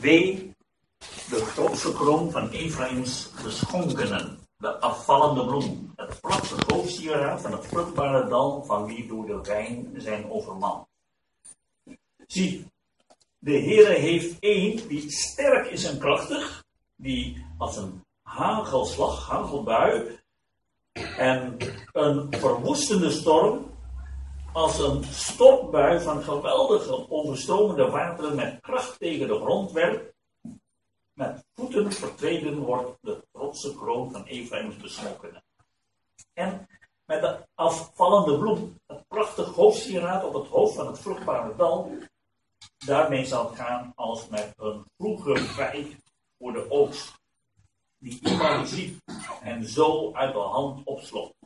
[0.00, 0.54] Wee,
[1.28, 8.28] de grootste kroon van Ephraïms beschonkenen, de afvallende bloem, het prachtige hoofdsieraad van het vruchtbare
[8.28, 10.86] dal van wie door de wijn zijn overman.
[12.26, 12.66] Zie,
[13.38, 16.64] de Heere heeft één die sterk is en krachtig,
[16.96, 20.18] die als een hagelslag, hagelbui
[21.16, 21.56] en
[21.92, 23.70] een verwoestende storm
[24.52, 25.04] als een
[26.00, 30.14] van geweldige overstromende wateren met kracht tegen de grond werpt,
[31.12, 35.42] met voeten vertreden wordt de trotse kroon van Ephraim's besmokkenen.
[36.32, 36.68] En
[37.04, 41.92] met de afvallende bloem, het prachtig hoofdsieraad op het hoofd van het vruchtbare dal,
[42.86, 45.96] daarmee zal het gaan als met een vroege wijk
[46.38, 47.12] voor de oogst,
[47.98, 49.02] die iemand ziet
[49.42, 51.39] en zo uit de hand opslokt.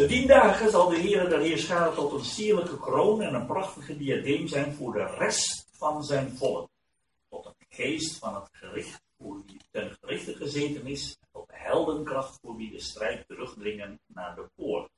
[0.00, 3.96] De tien dagen zal de Heer de Heerschade tot een sierlijke kroon en een prachtige
[3.96, 6.68] diadeem zijn voor de rest van zijn volk.
[7.28, 12.38] Tot een geest van het gericht voor wie ten gerichte gezeten is, tot de heldenkracht
[12.42, 14.90] voor wie de strijd terugdringen naar de poort.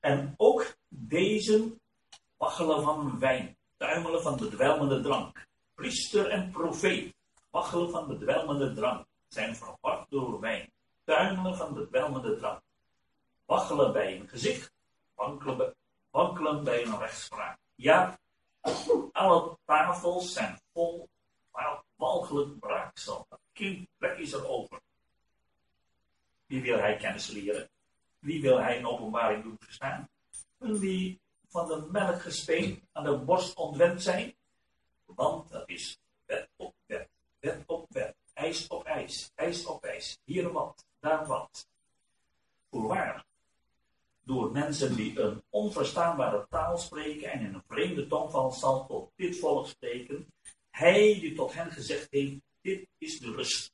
[0.00, 1.76] En ook deze
[2.36, 5.46] waggelen van wijn, tuimelen van bedwelmende drank.
[5.74, 7.14] Priester en profeet,
[7.50, 10.74] waggelen van bedwelmende drank, zijn verward door wijn
[11.06, 12.60] tuimelen van de welmende drank.
[13.44, 14.72] Waggelen bij een gezicht,
[15.14, 17.58] wankelen, bij een rechtspraak.
[17.74, 18.18] Ja,
[19.12, 21.08] alle tafels zijn vol
[21.96, 23.26] walgelijk braaksel.
[23.52, 24.80] Kind plek is er over.
[26.46, 27.68] Wie wil hij kennis leren?
[28.18, 30.08] Wie wil hij een openbaring doen verstaan?
[30.58, 34.34] die van de melk gespeend aan de borst ontwend zijn?
[35.04, 40.18] Want dat is wet op wet, wet op wet, ijs op ijs, ijs op ijs.
[40.24, 41.68] Hier wat, daar wat.
[42.70, 43.24] Voorwaar,
[44.22, 49.38] door mensen die een onverstaanbare taal spreken en in een vreemde tongval zal tot dit
[49.38, 50.32] volk spreken,
[50.70, 53.72] hij die tot hen gezegd heeft, dit is de rust.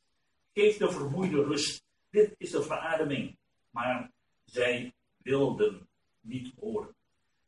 [0.53, 1.85] Geef de vermoeide rust.
[2.11, 3.37] Dit is de verademing.
[3.71, 4.11] Maar
[4.45, 5.89] zij wilden
[6.21, 6.95] niet horen.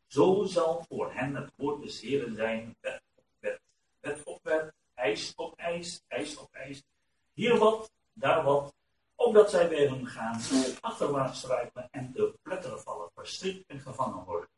[0.06, 3.60] Zo zal voor hen het woord des Heren zijn, wet op wet,
[4.00, 6.82] wet op wet, ijs op ijs, ijs op ijs.
[7.32, 8.74] Hier wat, daar wat,
[9.14, 10.40] omdat zij bij hun gaan
[10.80, 14.48] achterwaarts struikelen en te pletteren vallen, verstrikt en gevangen worden.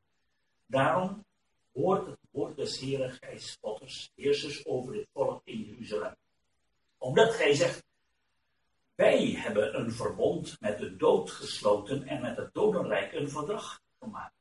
[0.67, 1.25] Daarom
[1.73, 6.17] hoort het woord des Heren, gij spotters, heersers over dit volk in Jeruzalem.
[6.99, 7.85] Omdat gij zegt,
[8.95, 14.35] wij hebben een verbond met de dood gesloten en met het dodenrijk een verdrag gemaakt.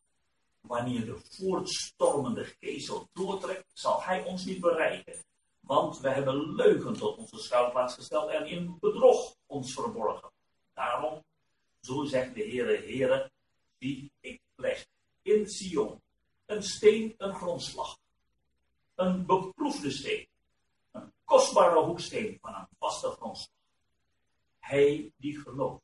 [0.62, 5.24] Wanneer de voortstormende gezel doortrekt, zal hij ons niet bereiken.
[5.66, 10.32] Want we hebben leugen tot onze schuilplaats gesteld en in bedrog ons verborgen.
[10.74, 11.24] Daarom,
[11.82, 13.32] zo zegt de Heere, Heere,
[13.78, 14.86] die ik leg
[15.22, 16.02] in Sion
[16.46, 17.98] een steen, een grondslag.
[18.96, 20.28] Een beproefde steen.
[20.92, 23.54] Een kostbare hoeksteen van een vaste grondslag.
[24.60, 25.84] Hij die gelooft,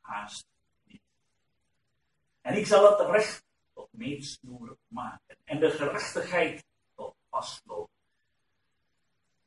[0.00, 0.46] haast
[0.84, 1.02] niet.
[2.40, 3.44] En ik zal het recht
[3.74, 5.36] tot meetsnoer maken.
[5.44, 8.01] En de gerechtigheid tot vastlopen.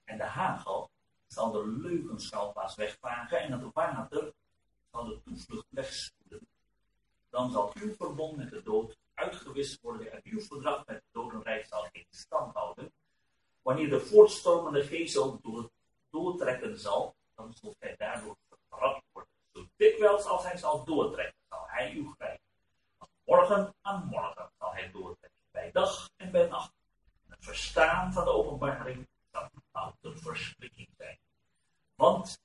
[0.06, 0.90] En de hagel
[1.28, 4.34] zal de leugenschouwplaats wegvagen en het water
[4.92, 6.48] zal de toevlucht wegspoelen.
[7.30, 11.66] Dan zal uw verbond met de dood uitgewist worden en uw verdrag met het dodenrijk
[11.66, 12.94] zal geen stand houden.
[13.62, 15.70] Wanneer de voortstormende gezel door,
[16.10, 19.32] doortrekken zal, dan zult gij daardoor vertrapt worden.
[19.54, 22.46] Zo dikwijls als hij zal doortrekken, zal hij u grijpen.
[22.98, 26.74] Van morgen aan morgen zal hij doortrekken, bij dag en bij nacht.
[27.28, 29.50] het verstaan van de openbaring zal
[30.02, 31.20] een verschrikking zijn.
[31.96, 32.40] Want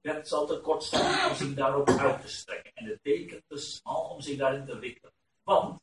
[0.00, 3.56] het zal te kort zijn om zich daarop uit te strekken en de teken te
[3.56, 5.12] smal om zich daarin te wikkelen.
[5.42, 5.80] Want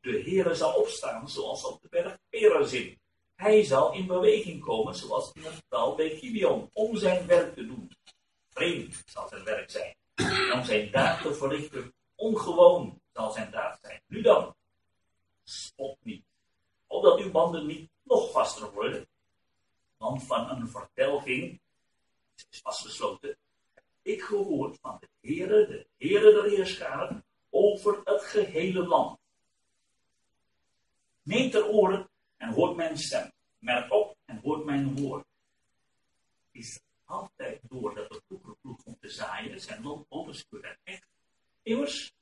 [0.00, 2.98] de Heere zal opstaan zoals op de berg Perazim.
[3.34, 7.66] Hij zal in beweging komen zoals in het dal bij Gibeon om zijn werk te
[7.66, 7.90] doen.
[8.48, 9.96] Vreemd zal zijn werk zijn.
[10.14, 14.02] En om zijn daad te verrichten, ongewoon zal zijn daad zijn.
[14.06, 14.54] Nu dan,
[15.44, 16.24] spot niet,
[16.86, 19.08] opdat uw banden niet nog vaster worden.
[19.98, 21.60] Want van een vertelging
[22.50, 23.36] is vastgesloten.
[24.02, 29.18] Ik gehoord van de Heere, de Heere der Heerscharen, over het gehele land.
[31.22, 33.32] Neemt ter oren en hoort mijn stem.
[33.58, 35.26] Merk op en hoort mijn woord.
[36.50, 41.06] Is altijd door dat de ploeg om te zaaien, zijn land onbeschuurd en echt.
[41.62, 42.12] Immers,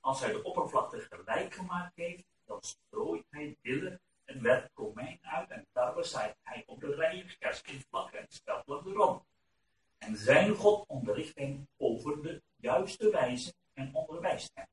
[0.00, 4.00] als hij de oppervlakte gelijk gemaakt heeft, dan strooit hij dillen
[4.32, 8.86] en komijn uit en tarwe zaait hij op de rijen, kerst in vlakken en speltelen
[8.86, 9.24] erom.
[9.98, 14.66] En zijn God onderricht hem over de juiste wijze en onderwijst hem.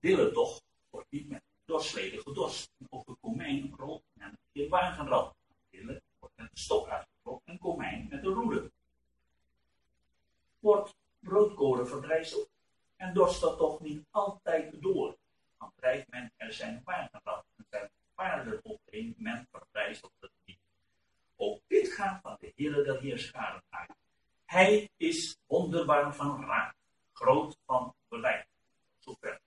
[0.00, 0.60] Dillen toch
[0.90, 2.70] wordt niet met doorsleden dorst.
[2.78, 5.34] En over komijn rolt men in wagenrad.
[5.48, 8.72] Natuurlijk wordt met een stok uitgetrokken en komijn met een roede.
[10.58, 12.48] Wordt broodkoren verbrijzeld
[12.96, 15.16] en dorst dat toch niet altijd door.
[15.76, 20.60] Drijft men er zijn wagenrad en zijn paarden opeen, men verbrijzelt het niet.
[21.36, 23.94] Ook dit gaat van de Heere der Heerscharen uit.
[24.44, 26.74] Hij is wonderbaar van raad,
[27.12, 28.46] groot van beleid.
[28.98, 29.40] Zover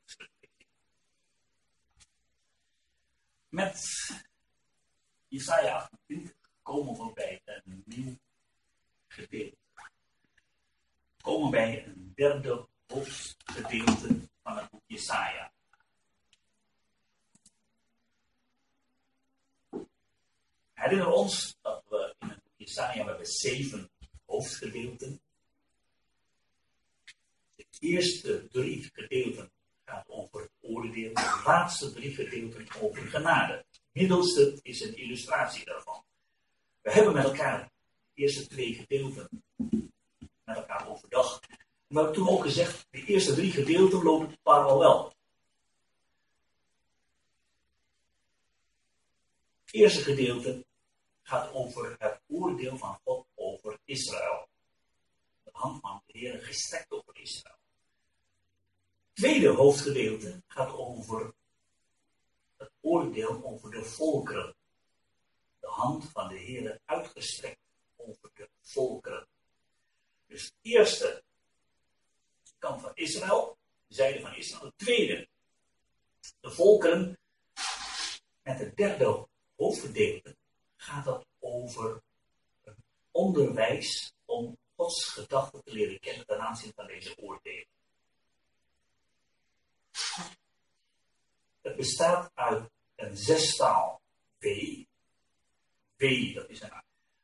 [3.49, 3.77] Met
[5.27, 8.17] Isaiah 28 komen we bij een nieuw
[9.07, 9.57] gedeelte.
[11.21, 15.51] Komen bij een derde hoofdgedeelte van het boek Jesaja.
[20.83, 23.89] Herinner ons dat we in het boek hebben zeven
[24.25, 25.21] hoofdgedeelten.
[27.55, 29.51] De eerste drie gedeelten
[29.85, 33.65] gaat over het oordeel, de laatste drie gedeelten over genade.
[33.91, 36.03] Middelste is een illustratie daarvan.
[36.81, 37.71] We hebben met elkaar
[38.13, 39.43] de eerste twee gedeelten
[40.43, 41.39] met elkaar overdag.
[41.87, 45.13] we hebben toen ook gezegd, de eerste drie gedeelten lopen parallel.
[49.65, 50.65] Het eerste gedeelte
[51.23, 54.47] gaat over het oordeel van God over Israël.
[55.43, 57.57] De hand van de Heer gestrekt over Israël.
[59.07, 61.33] Het tweede hoofdgedeelte gaat over
[62.57, 64.55] het oordeel over de volkeren.
[65.59, 67.59] De hand van de Heer uitgestrekt
[67.95, 69.27] over de volkeren.
[70.27, 71.23] Dus het eerste
[72.57, 74.65] kant van Israël, de zijde van Israël.
[74.65, 75.27] Het tweede,
[76.39, 77.17] de volkeren.
[78.43, 80.35] Met het derde hoofdgedeelte
[80.83, 82.01] gaat dat over
[83.11, 87.67] onderwijs om Gods gedachten te leren kennen ten aanzien van deze oordelen.
[91.61, 94.01] Het bestaat uit een zestaal
[94.39, 94.45] W.
[95.95, 96.83] W, dat is een,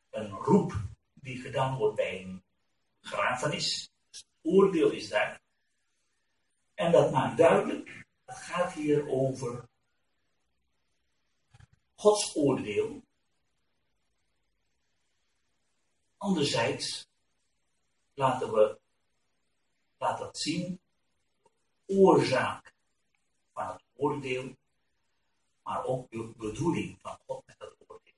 [0.09, 0.73] een roep
[1.13, 2.43] die gedaan wordt bij een
[3.01, 3.89] grafenis.
[4.09, 5.41] Dus het oordeel is daar.
[6.73, 9.67] En dat maakt duidelijk, het gaat hier over
[11.95, 13.01] Gods oordeel
[16.19, 17.07] Anderzijds
[18.13, 18.77] laten we,
[19.97, 20.79] laat dat zien,
[21.85, 22.73] de oorzaak
[23.53, 24.55] van het oordeel,
[25.63, 28.13] maar ook de bedoeling van God met dat oordeel.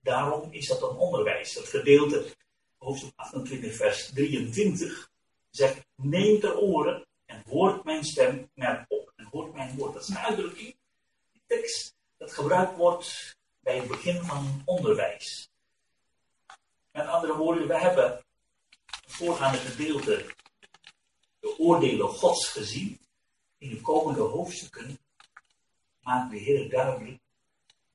[0.00, 1.54] Daarom is dat een onderwijs.
[1.54, 2.34] Het gedeelte,
[2.78, 5.10] hoofdstuk 28, vers 23,
[5.50, 9.12] zegt: Neem ter oren en hoort mijn stem naar op.
[9.16, 9.92] En hoort mijn woord.
[9.92, 10.76] Dat is een uitdrukking,
[11.32, 15.48] die tekst, dat gebruikt wordt bij het begin van onderwijs.
[16.94, 18.24] Met andere woorden, we hebben
[19.00, 20.34] het voorgaande gedeelte
[21.40, 22.98] de oordelen Gods gezien.
[23.58, 24.98] In de komende hoofdstukken
[26.00, 27.20] maakt de Heer duidelijk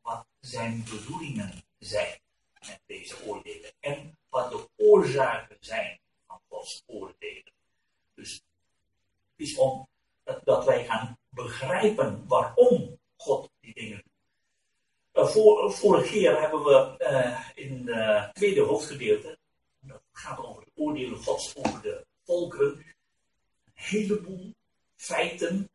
[0.02, 2.20] wat zijn bedoelingen zijn
[2.60, 3.72] met deze oordelen.
[3.80, 7.54] En wat de oorzaken zijn van Gods oordelen.
[8.14, 9.88] Dus het is om
[10.44, 14.04] dat wij gaan begrijpen waarom God die dingen
[15.28, 19.38] voor, vorige keer hebben we uh, in het tweede hoofdgedeelte,
[19.80, 24.54] dat gaat over de oordelen gods over de volkeren, een heleboel
[24.96, 25.70] feiten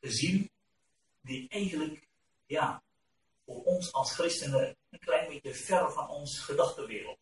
[0.00, 0.50] gezien
[1.20, 2.06] die eigenlijk,
[2.46, 2.82] ja,
[3.44, 7.18] voor ons als christenen een klein beetje ver van ons gedachtenwereld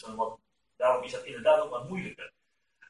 [0.00, 0.36] dus
[0.76, 2.32] Daarom is dat inderdaad ook wat moeilijker.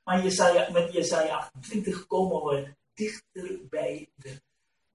[0.04, 4.40] Maar Jesaja, met Jesaja 28 komen we dichter bij de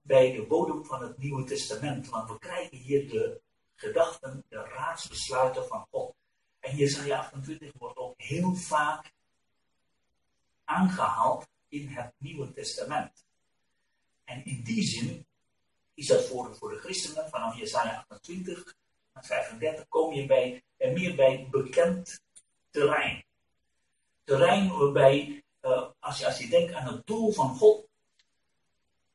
[0.02, 2.08] bij de bodem van het Nieuwe Testament.
[2.08, 3.40] Want we krijgen hier de
[3.74, 6.14] gedachten, de raadsbesluiten van God.
[6.60, 9.12] En Jesaja 28 wordt ook heel vaak
[10.64, 13.24] aangehaald in het Nieuwe Testament.
[14.24, 15.26] En in die zin
[15.94, 18.74] is dat voor, voor de christenen vanaf Jesaja 28
[19.12, 22.20] naar 35 kom je bij, en meer bij bekend
[22.70, 23.24] terrein.
[24.24, 27.86] Terrein waarbij, uh, als, je, als je denkt aan het doel van God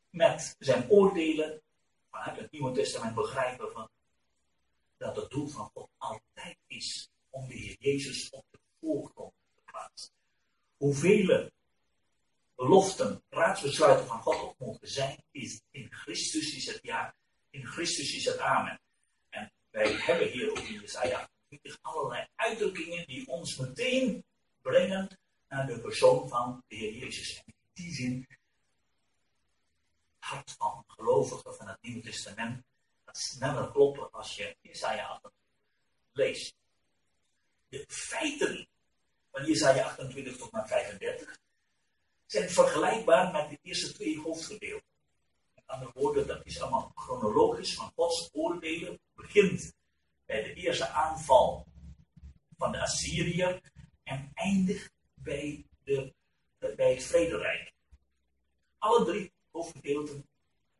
[0.09, 1.61] met zijn oordelen
[2.09, 3.89] vanuit het Nieuwe Testament begrijpen van
[4.97, 9.61] dat het doel van God altijd is om de Heer Jezus op de voorgrond te
[9.65, 10.13] plaatsen.
[10.77, 11.49] Hoeveel
[12.55, 17.15] beloften, raadsbesluiten van God ook mogen zijn, is in Christus is het ja,
[17.49, 18.79] in Christus is het amen.
[19.29, 21.29] En wij hebben hier ook in Jesaja
[21.81, 24.25] allerlei uitdrukkingen die ons meteen
[24.61, 27.35] brengen naar de persoon van de Heer Jezus.
[27.35, 28.27] En in die zin
[30.27, 32.65] hart van gelovigen van het Nieuwe Testament
[33.05, 35.31] dat sneller kloppen als je Jesaja 28
[36.11, 36.55] leest.
[37.69, 38.67] De feiten
[39.31, 41.39] van Jesaja 28 tot en 35
[42.25, 44.85] zijn vergelijkbaar met de eerste twee hoofdgedeelten.
[45.65, 49.73] andere woorden, dat is allemaal chronologisch, van Gods oordelen begint
[50.25, 51.65] bij de eerste aanval
[52.57, 53.61] van de Assyriër
[54.03, 56.13] en eindigt bij, de,
[56.75, 57.73] bij het vrederijk.
[58.77, 60.27] Alle drie hoofdgedeelten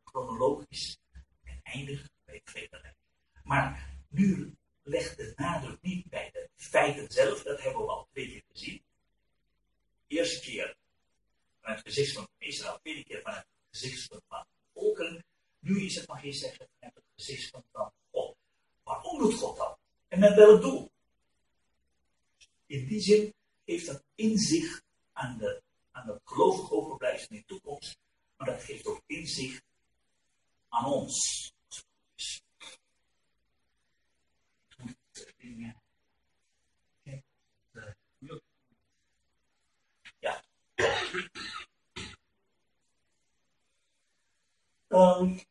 [0.03, 0.97] chronologisch
[1.43, 2.95] en eindigen bij vrederijk.
[3.43, 8.27] Maar nu legt de nadruk niet bij de feiten zelf, dat hebben we al twee
[8.27, 8.83] keer gezien.
[10.07, 10.75] eerste keer
[11.59, 15.25] vanuit het gezichtspunt van Israël, tweede keer vanuit het gezichtspunt van volkeren.
[15.59, 18.35] Nu is het, mag je zeggen, vanuit het gezichtspunt van God.
[18.83, 19.79] Waarom doet God dat?
[20.07, 20.91] En met welk doel?
[22.65, 23.33] In die zin
[23.65, 27.97] geeft dat inzicht aan de, aan de gelovige overblijfsel in de toekomst,
[28.37, 29.63] maar dat geeft ook inzicht
[30.69, 31.51] aan ons.
[40.19, 40.43] Ja.
[44.87, 45.41] Um,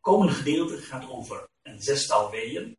[0.00, 2.78] komende gedeelte gaat over een zestal weeën.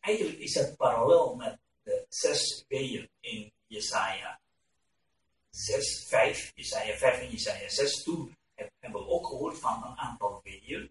[0.00, 4.40] Eigenlijk is het parallel met de zes weeën in Jesaja
[5.50, 8.02] 6, 5, Jesaja 5 en Jesaja 6.
[8.02, 10.90] Toen hebben we ook gehoord van een aantal weeën.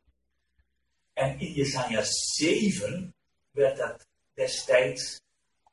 [1.13, 3.15] En in Jesaja 7
[3.51, 5.21] werd dat destijds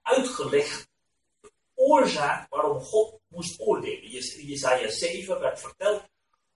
[0.03, 0.89] uitgelegd,
[1.41, 4.03] de oorzaak waarom God moest oordelen.
[4.03, 6.09] In Jesaja 7 werd verteld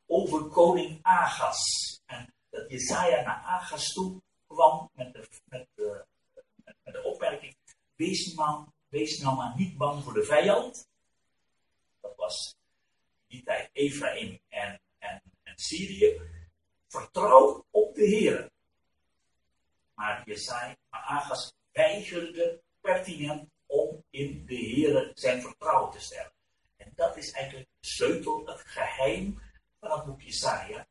[0.07, 1.61] over koning Agas.
[2.07, 6.05] En dat Jesaja naar Agas toe kwam met de, met de,
[6.85, 7.57] de opmerking,
[7.97, 10.89] wees, man, wees nou maar niet bang voor de vijand.
[12.01, 12.57] Dat was
[13.27, 16.21] die tijd Ephraim en, en, en Syrië.
[16.89, 18.51] Vertrouw op de Heer.
[19.95, 26.33] Maar Jesaja, maar Agas weigerde pertinent om in de Heer zijn vertrouwen te stellen.
[26.77, 29.43] En dat is eigenlijk de sleutel, het geheim
[29.81, 30.87] van het boek Jesaja.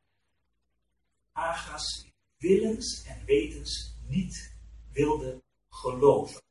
[1.32, 2.08] Agas
[2.38, 4.56] willens en wetens niet
[4.92, 6.45] wilde geloven.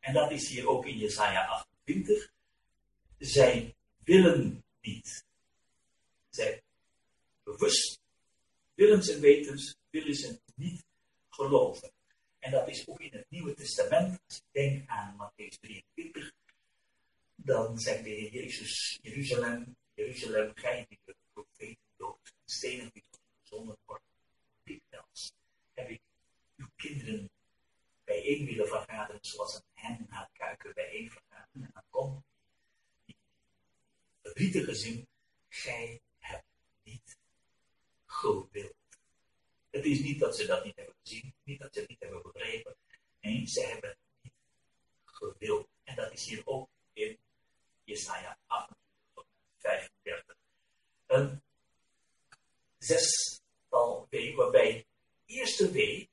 [0.00, 2.32] En dat is hier ook in Jesaja 28.
[3.18, 5.24] Zij willen niet.
[6.28, 6.62] Zij
[7.42, 8.00] bewust,
[8.74, 10.84] willens en wetens, willen ze niet
[11.28, 11.92] geloven.
[12.38, 14.20] En dat is ook in het Nieuwe Testament.
[14.26, 16.32] Als ik denk aan Matthäus 23,
[17.34, 23.20] dan zegt de Heer Jezus, Jeruzalem, Jeruzalem, gij die de profeten doodt, stenen die tot
[23.42, 24.04] gezonden wordt,
[24.64, 25.32] dikwijls
[25.74, 26.00] heb ik
[26.56, 27.30] uw kinderen
[28.04, 31.64] bijeen willen vergaderen, zoals een hen haar kuiken bijeen vergaderen.
[31.64, 32.24] En dan komt
[33.04, 33.16] die
[34.22, 35.08] verdrietige zin,
[35.48, 36.44] gij hebt
[36.82, 37.16] niet
[38.06, 38.74] gewild.
[39.70, 42.22] Het is niet dat ze dat niet hebben gezien, niet dat ze het niet hebben
[42.22, 42.76] begrepen.
[43.20, 44.32] Nee, ze hebben niet
[45.04, 45.68] gewild.
[45.84, 47.18] En dat is hier ook in
[47.84, 48.76] Jesaja 28
[49.14, 49.26] tot
[49.58, 50.36] 35.
[51.06, 51.42] Een
[52.78, 54.72] zestal W, waarbij
[55.26, 56.06] de eerste W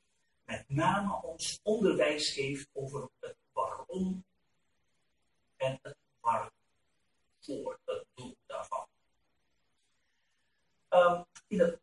[0.45, 4.25] met name ons onderwijs geeft over het waarom
[5.55, 8.87] en het waarvoor, het doel daarvan.
[10.89, 11.79] Um, in het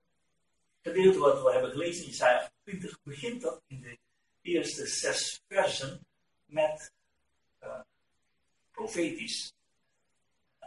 [0.82, 3.98] gedeelte wat we hebben gelezen in Isaiah 20 begint dat in de
[4.40, 6.06] eerste zes versen
[6.44, 6.92] met
[7.62, 7.80] uh,
[8.70, 9.54] profetisch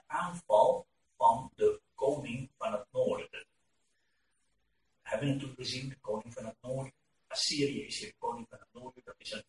[0.05, 0.87] aanval
[1.17, 3.45] van de koning van het noorden.
[5.01, 6.93] We hebben natuurlijk gezien, de koning van het noorden.
[7.27, 9.03] Assyrië is hier de koning van het noorden.
[9.03, 9.45] Dat is een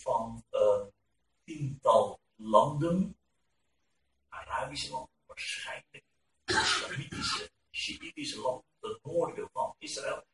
[0.00, 0.92] van een
[1.44, 3.16] tiental landen.
[4.28, 6.04] Arabische landen, waarschijnlijk
[6.44, 10.24] islamitische, Shiïtische landen het noorden van Israël.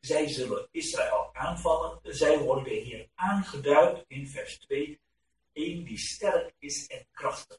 [0.00, 1.98] Zij zullen Israël aanvallen.
[2.02, 5.00] Zij worden hier aangeduid in vers 2.
[5.52, 7.58] Een die sterk is en krachtig.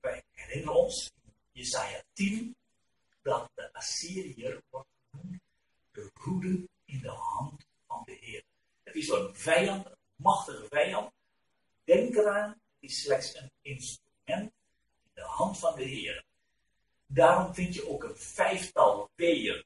[0.00, 2.56] Wij herinneren ons in Jesaja 10
[3.22, 5.40] dat de Assyriër wordt genoemd
[5.92, 7.66] de roede in de hand
[8.08, 8.42] de Heer.
[8.82, 11.12] Het is een vijand, een machtige vijand.
[11.84, 14.52] Denk eraan, het is slechts een instrument
[15.02, 16.24] in de hand van de Heer.
[17.06, 19.64] Daarom vind je ook een vijftal weeën,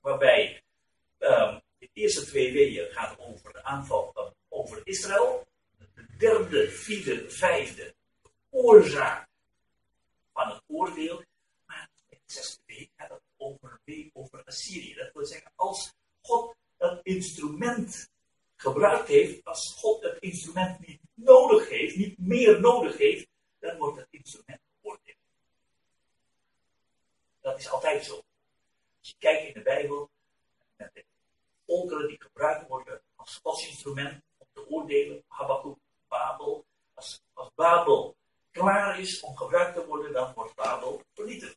[0.00, 0.62] waarbij
[1.18, 5.46] um, de eerste twee weeën gaat over de aanval over Israël.
[5.94, 9.28] De derde, vierde, vijfde, de oorzaak
[10.32, 11.24] van het oordeel.
[11.66, 13.80] Maar de zesde week gaat het over,
[14.12, 14.94] over Assyrië.
[14.94, 15.92] Dat wil zeggen, als
[16.22, 16.56] God
[16.90, 18.10] het instrument
[18.56, 23.26] gebruikt heeft, als God het instrument niet nodig heeft, niet meer nodig heeft,
[23.58, 24.60] dan wordt het instrument
[27.44, 28.14] dat is altijd zo.
[28.98, 30.10] Als je kijkt in de Bijbel,
[30.76, 31.04] met de
[31.66, 35.76] volkeren die gebruikt worden als godsinstrument om te oordelen, Habakkuk,
[36.08, 36.64] Babel,
[36.94, 38.16] als, als Babel
[38.50, 41.56] klaar is om gebruikt te worden, dan wordt Babel vernietigd.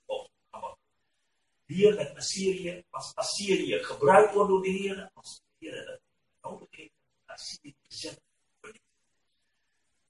[1.68, 6.02] Hier met Assyrië, als Assyrië gebruikt wordt door de Heer, als de Heer het
[6.42, 6.94] nodig heeft,
[7.26, 8.20] Assyrië zelf.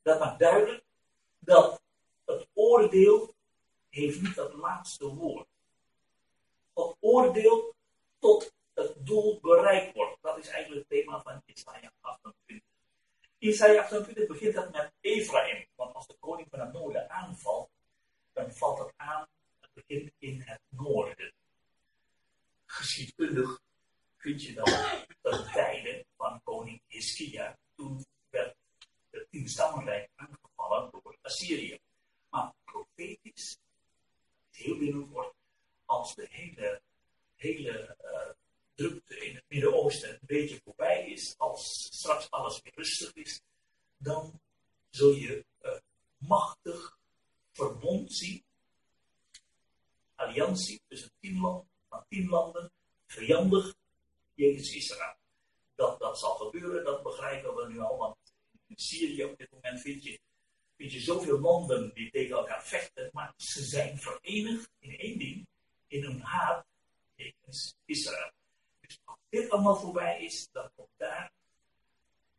[0.02, 0.84] Dat maakt duidelijk
[1.40, 1.82] dat
[2.26, 3.36] het oordeel
[3.90, 5.48] heeft niet het laatste woord.
[6.74, 7.76] Het oordeel
[8.20, 10.22] tot het doel bereikt wordt.
[10.22, 12.70] Dat is eigenlijk het thema van Isaiah 28.
[13.38, 15.66] Isaiah 28 begint dat met Ephraim.
[15.76, 17.70] Want als de koning van het noorden aanvalt,
[18.34, 19.28] dan valt het aan,
[19.60, 21.34] het begint in het noorden.
[22.88, 23.60] Geschiedkundig
[24.17, 27.58] vind je dan de tijden van koning Hiskia.
[27.75, 28.56] Toen werd
[29.10, 31.79] het tienstammenrijk aangevallen door Assyrië.
[32.29, 33.58] Maar profetisch,
[34.51, 35.34] heel binnenkort,
[35.86, 36.82] als de hele,
[37.36, 38.34] hele uh,
[38.75, 43.41] drukte in het Midden-Oosten een beetje voorbij is, als straks alles weer rustig is,
[43.98, 44.41] dan
[44.89, 45.82] zul je een
[46.17, 46.98] machtig
[47.51, 48.44] verbond zien,
[50.15, 51.75] alliantie tussen tien landen,
[52.10, 52.72] tien landen,
[53.06, 53.75] vijandig
[54.34, 55.16] jegens Israël.
[55.75, 58.18] Dat, dat zal gebeuren, dat begrijpen we nu al, want
[58.68, 60.20] in Syrië op dit moment vind je,
[60.75, 65.48] vind je zoveel landen die tegen elkaar vechten, maar ze zijn verenigd in één ding,
[65.88, 66.66] in hun haat
[67.16, 68.32] jegens Israël.
[68.80, 71.32] Dus als dit allemaal voorbij is, dan komt daar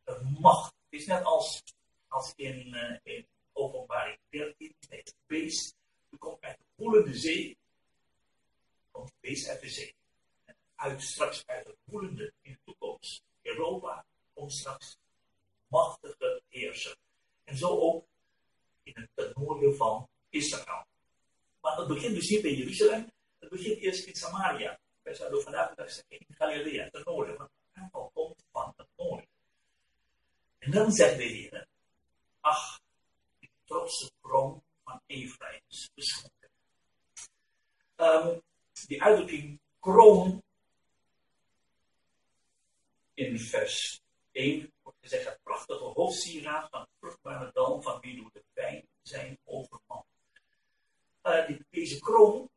[0.05, 0.75] een macht.
[0.88, 1.62] Het is net als,
[2.09, 5.75] als in, uh, in openbaring 13, het beest,
[6.11, 7.59] er komt uit de woelende zee,
[9.05, 9.49] het beest
[10.75, 13.23] uit straks uit het woelende in de toekomst.
[13.43, 14.97] Europa komt straks
[15.67, 16.97] machtige heerser.
[17.45, 18.07] En zo ook
[18.83, 20.87] in het noorden van Israël.
[21.61, 24.78] Maar het begint dus niet in Jeruzalem, het begint eerst in Samaria.
[25.02, 28.88] Wij zouden vandaag de dag in Galilea, ten noorden, want het aanval komt van het
[28.97, 29.28] noorden.
[30.59, 31.67] En dan zegt de Heer,
[32.40, 32.81] ach,
[33.38, 36.50] die trotse kroon van Ephraim is beschonken.
[37.97, 38.43] Um,
[38.87, 40.43] die uitdrukking kroon
[43.14, 44.01] in vers
[44.33, 48.88] 1 wordt gezegd, het prachtige hoofdsieraad van het vruchtbare dal van wie door de wijn
[49.03, 50.05] zijn overman.
[51.23, 52.51] Uh, deze kroon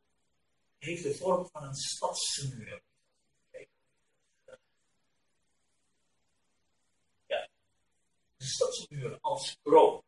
[0.77, 2.81] heeft de vorm van een stadsmuur.
[7.25, 7.47] Ja,
[8.37, 10.03] de stadsmuur als kroon.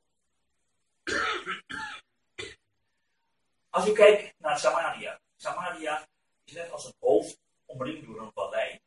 [3.70, 5.22] Als u kijkt naar Samaria.
[5.44, 6.08] Samaria
[6.44, 8.80] is net als een hoofd omringd door een vallei.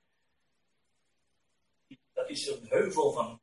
[2.13, 3.41] Dat is een heuvel van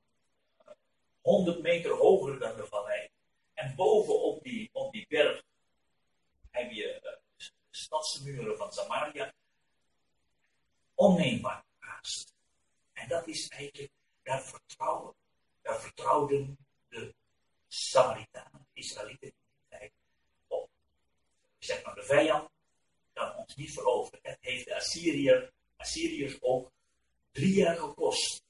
[1.22, 3.10] 100 meter hoger dan de vallei.
[3.54, 5.44] En bovenop die, op die berg
[6.50, 9.34] heb je uh, stadsmuren van Samaria
[10.94, 12.34] onneembaar haast.
[12.94, 13.92] En dat is eigenlijk,
[14.24, 15.16] daar vertrouwen,
[15.62, 16.58] daar vertrouwden
[16.90, 17.16] de
[17.68, 19.92] Samaritanen, de Israëlieten in die tijd,
[20.48, 20.70] op.
[21.60, 22.53] Zeg maar, de vijand
[23.14, 24.20] kan ons niet veroveren.
[24.22, 26.72] Het heeft de Assyriër, Assyriërs ook
[27.32, 28.44] drie jaar gekost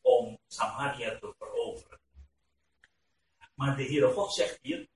[0.00, 2.00] om Samaria te veroveren.
[3.54, 4.88] Maar de Heere God zegt hier,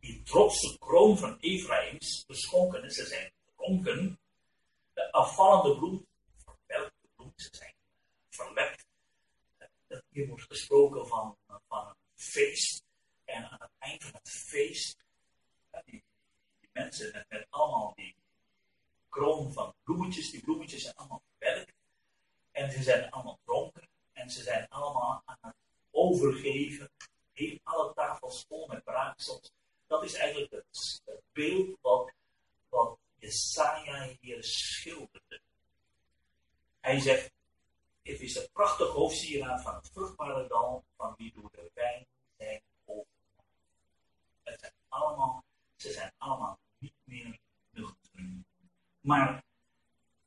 [0.00, 2.90] die trotse kroon van Ephraïms beschonken.
[2.90, 4.18] Ze zijn dronken.
[4.92, 6.06] De afvallende bloem,
[6.44, 7.74] verwelkte bloem, ze zijn
[8.28, 8.86] verlept.
[10.08, 11.36] Hier wordt gesproken van,
[11.68, 12.82] van een feest.
[13.24, 14.96] En aan het eind van het feest,
[15.84, 16.04] die,
[16.60, 18.14] die mensen met, allemaal die
[19.12, 21.72] kroon van bloemetjes, die bloemetjes zijn allemaal verwelkt.
[22.50, 23.88] En ze zijn allemaal dronken.
[24.12, 25.54] En ze zijn allemaal aan het
[25.90, 26.90] overgeven.
[27.32, 29.52] Heel alle tafels vol met braaksels
[29.92, 32.12] dat is eigenlijk het, beeld wat,
[32.68, 35.40] wat Jesaja hier schilderde.
[36.80, 37.30] Hij zegt,
[38.02, 42.60] het is een prachtig hoofdsieraad van het vruchtbare dal, van wie door de wijn zijn
[42.84, 43.44] overgenomen.
[44.42, 45.44] Het zijn allemaal,
[45.76, 47.38] ze zijn allemaal niet meer.
[49.02, 49.44] Maar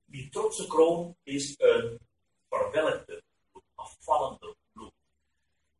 [0.05, 1.99] die trotse kroon is een
[2.49, 3.23] verwelkte
[3.73, 4.93] afvallende bloed.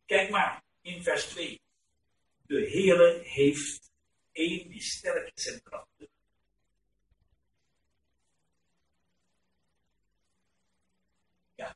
[0.05, 1.62] Kijk maar, in vers 2
[2.45, 3.91] de Heere heeft
[4.31, 5.62] één die sterk is en.
[11.55, 11.75] Ja.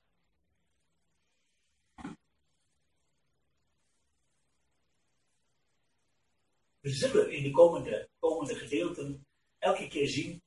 [6.79, 9.25] We zullen in de komende, komende gedeelten
[9.57, 10.41] elke keer zien,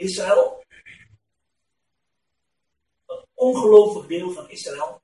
[0.00, 0.64] Israël,
[3.06, 5.02] het ongelovig deel van Israël,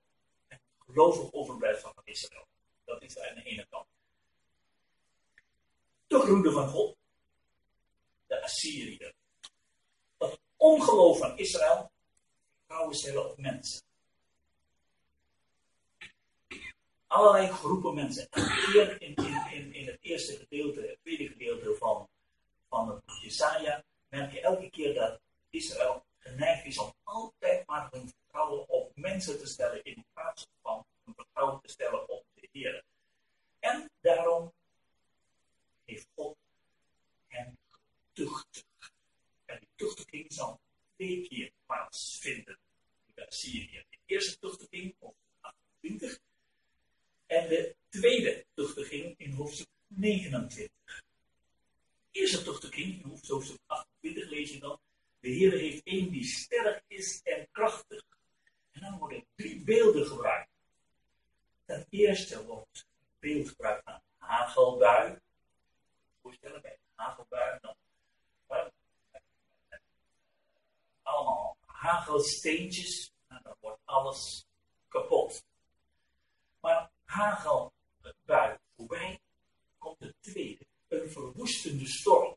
[0.49, 2.47] en het gelovig overblijfsel van Israël.
[2.85, 3.87] Dat is aan de ene kant
[6.07, 6.97] de groene van God,
[8.27, 9.15] de Assyriër.
[10.17, 11.91] Dat ongeloof van Israël,
[12.67, 13.85] vrouwen stellen op mensen.
[17.07, 18.29] allerlei groepen mensen.
[18.99, 19.15] In, in,
[19.51, 22.09] in, in het eerste gedeelte, het tweede gedeelte van,
[22.69, 23.85] van het Jesaja,
[24.17, 29.39] merk je elke keer dat Israël geneigd is om altijd maar hun vertrouwen op mensen
[29.39, 32.85] te stellen in plaats van hun vertrouwen te stellen op de Heer.
[33.59, 34.53] En daarom
[35.85, 36.37] heeft God
[37.27, 38.93] hen getuchtigd.
[39.45, 40.61] En die tuchtiging zal
[40.95, 42.59] twee keer plaatsvinden
[43.15, 43.85] in Syrië.
[43.91, 46.19] De eerste tuchtiging, of 28,
[47.27, 50.71] en de tweede tuchtiging in hoofdstuk 29.
[52.17, 54.81] De eerste tuchtiging in hoofdstuk 28 lees je dan.
[55.21, 58.03] De Heer heeft één die sterk is en krachtig.
[58.71, 60.51] En dan worden drie beelden gebruikt.
[61.65, 65.19] Ten eerste wordt een beeld gebruikt van hagelbui.
[66.23, 67.77] Voorstellen bij een hagelbui dan
[71.03, 73.13] allemaal hagelsteentjes.
[73.27, 74.47] En dan wordt alles
[74.89, 75.45] kapot.
[76.61, 79.21] Maar hagelbui voorbij
[79.79, 80.66] komt de tweede.
[80.89, 82.37] Een verwoestende storm.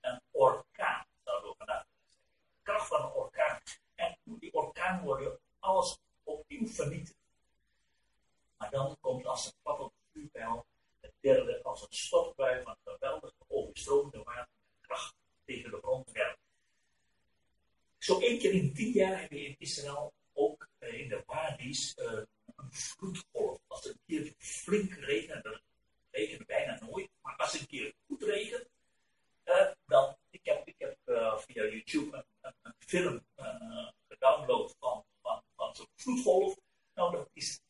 [0.00, 1.84] Een orkaan, zouden we vandaag.
[1.84, 3.60] De kracht van een orkaan.
[3.94, 7.18] En die orkaan wordt alles opnieuw vernietigd.
[8.56, 10.66] Maar dan komt als een klappende vuurpijl
[11.00, 14.48] het derde als een stofbui van geweldige overstromende water
[14.80, 16.38] kracht tegen de grond werkt.
[17.98, 22.12] Zo één keer in tien jaar hebben we in Israël ook in de wadis uh,
[22.56, 23.58] een vloedgolf.
[23.66, 25.60] Als het keer flink regent,
[26.10, 28.68] regent bijna nooit, maar als het een keer goed regent,
[29.44, 33.24] uh, dan, ik heb, ik heb uh, via YouTube een, film
[34.08, 36.56] gedownload van, van, van zo'n vloedgolf.
[36.94, 37.60] Nou, dat is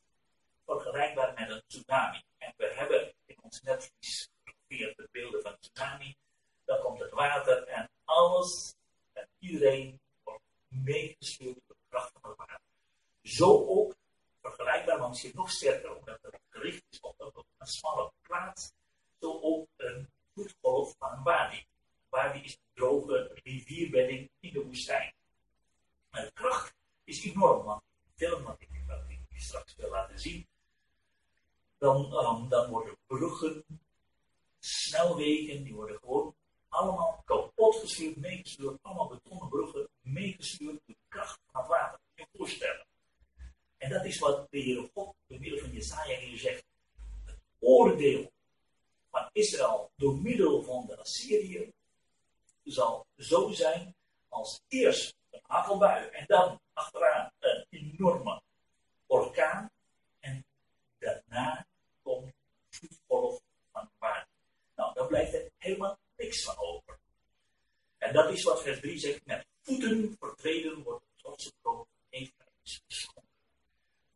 [0.65, 2.23] vergelijkbaar met een tsunami.
[2.39, 4.29] En we hebben in ons netvlies
[4.69, 6.17] de beelden van een tsunami.
[6.65, 8.75] Dan komt het water en alles
[9.13, 12.61] en iedereen wordt meegespeeld door de kracht van het water.
[13.23, 13.95] Zo ook
[14.43, 18.73] vergelijkbaar, maar misschien nog sterker, omdat het gericht is op, een smalle plaats,
[19.21, 21.67] zo ook een voetgolf van een wadi.
[22.09, 25.15] Wadi is een droge rivierbedding in de woestijn.
[26.11, 26.75] De kracht
[27.05, 27.83] is enorm, want
[28.17, 30.47] film wat ik, wat ik straks wil laten zien,
[31.79, 33.65] dan worden bruggen,
[34.59, 36.35] snelwegen, die worden gewoon
[36.69, 41.99] allemaal kapot gestuurd, meegestuurd, allemaal betonnen bruggen, meegestuurd door de kracht van het water.
[42.15, 42.87] Je voorstellen.
[43.77, 46.65] En dat is wat de Heer God door middel van Jesaja hier zegt.
[47.25, 48.33] Het oordeel
[49.11, 51.73] van Israël door middel van de Assyrië
[53.41, 53.95] zal zo zijn
[54.29, 58.43] als eerst een hagelbui en dan achteraan een enorme
[59.07, 59.71] orkaan
[60.21, 60.45] en
[60.99, 61.67] daarna
[62.03, 62.35] komt een
[62.69, 63.41] vloedgolf
[63.73, 64.29] van water.
[64.77, 66.99] Nou, daar blijft er helemaal niks van over.
[67.99, 72.47] En dat is wat vers 3 zegt, met voeten vertreden wordt het trotse kroon van
[72.87, 73.31] geschonken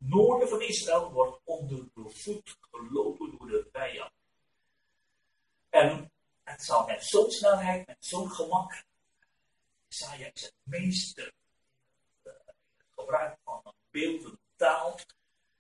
[0.07, 4.13] noorden van Israël wordt onder de voet gelopen door de vijand.
[5.71, 8.85] En het zal met zo'n snelheid, met zo'n gemak.
[9.89, 11.33] Isaiah is het meester
[12.23, 12.57] in het
[12.97, 14.99] gebruik van een beeldende taal.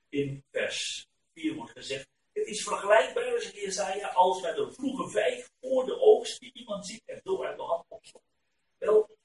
[0.09, 5.51] In vers 4 wordt gezegd: Het is vergelijkbaar, zegt Isaiah, als met een vroege vijg
[5.61, 8.25] voor de oogst die iemand ziet en door uit de hand opstopt.
[8.79, 9.17] Wel,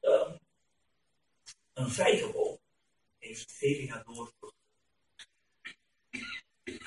[0.00, 0.38] um,
[1.72, 2.58] een vijgenboom
[3.18, 4.32] heeft vele jaar door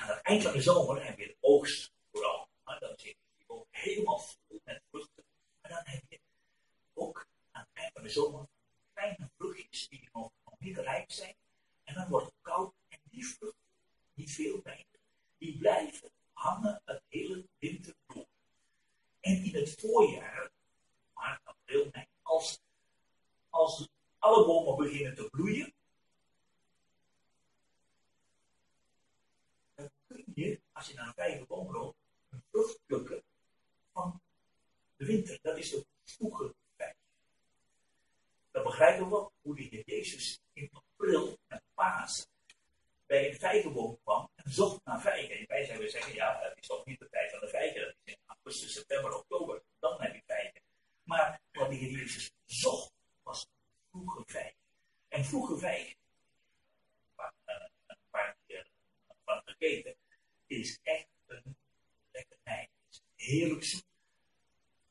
[0.00, 2.48] aan het eind van de zomer heb je de oogst vooral.
[2.64, 5.24] Maar dan zit die boom helemaal vol met vruchten.
[5.60, 6.20] Maar dan heb je
[6.94, 8.46] ook aan het eind van de zomer
[8.92, 11.34] kleine vruchtjes die nog, nog niet rijp zijn.
[11.84, 13.68] En dan wordt het koud en die vruchten,
[14.14, 14.86] niet veel weinig,
[15.38, 18.26] die blijven hangen het hele winter door.
[19.20, 20.50] En in het voorjaar,
[21.14, 22.60] maart, april, mei, als,
[23.48, 25.72] als alle bomen beginnen te bloeien,
[30.40, 31.96] je, als je naar een vijver boom loopt,
[32.30, 33.22] een vrucht plukken
[33.92, 34.20] van
[34.96, 35.38] de winter.
[35.42, 36.96] Dat is de vroege vijf.
[38.50, 42.28] Dan begrijpen we hoe de Heer Jezus in april met Pasen
[43.06, 45.38] bij een vijgenboom kwam en zocht naar vijgen.
[45.38, 47.94] En wij zouden zeggen, ja, het is toch niet de tijd van de vijgen, dat
[48.04, 49.62] is in augustus, september, oktober.
[49.78, 50.60] Dan heb je vijgen.
[51.02, 54.54] Maar wat de Heer Jezus zocht, was een vroege vijg.
[55.08, 55.94] En vroege vijg,
[57.86, 58.66] een paar keer
[59.24, 59.96] van gegeten,
[60.46, 61.56] is echt een
[62.10, 62.70] lekkernij.
[62.86, 63.84] Het is heerlijk zoet.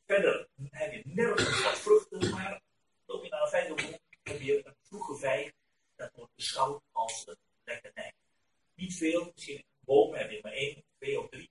[0.05, 2.61] Verder heb je nergens wat vruchten, maar
[3.05, 5.51] loop je naar een vijgenboom, heb je een vroege vijg.
[5.95, 8.13] Dat wordt beschouwd als een lekkernij.
[8.73, 11.49] Niet veel, misschien een boom heb je maar één, twee of drie.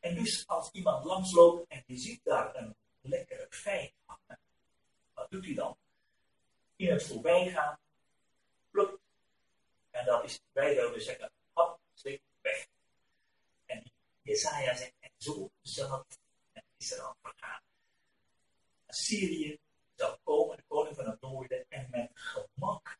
[0.00, 4.40] En dus als iemand langsloopt en je ziet daar een lekkere vijg hangen,
[5.14, 5.76] wat doet hij dan?
[6.76, 7.78] In het voorbijgaan
[8.70, 9.00] plukt.
[9.90, 12.66] En dat is, wij zouden zeggen, hap, slik, weg.
[16.84, 17.62] Israël vergaan.
[18.86, 19.58] Assyrië
[19.94, 22.98] zal komen, de koning van het noorden, en met gemak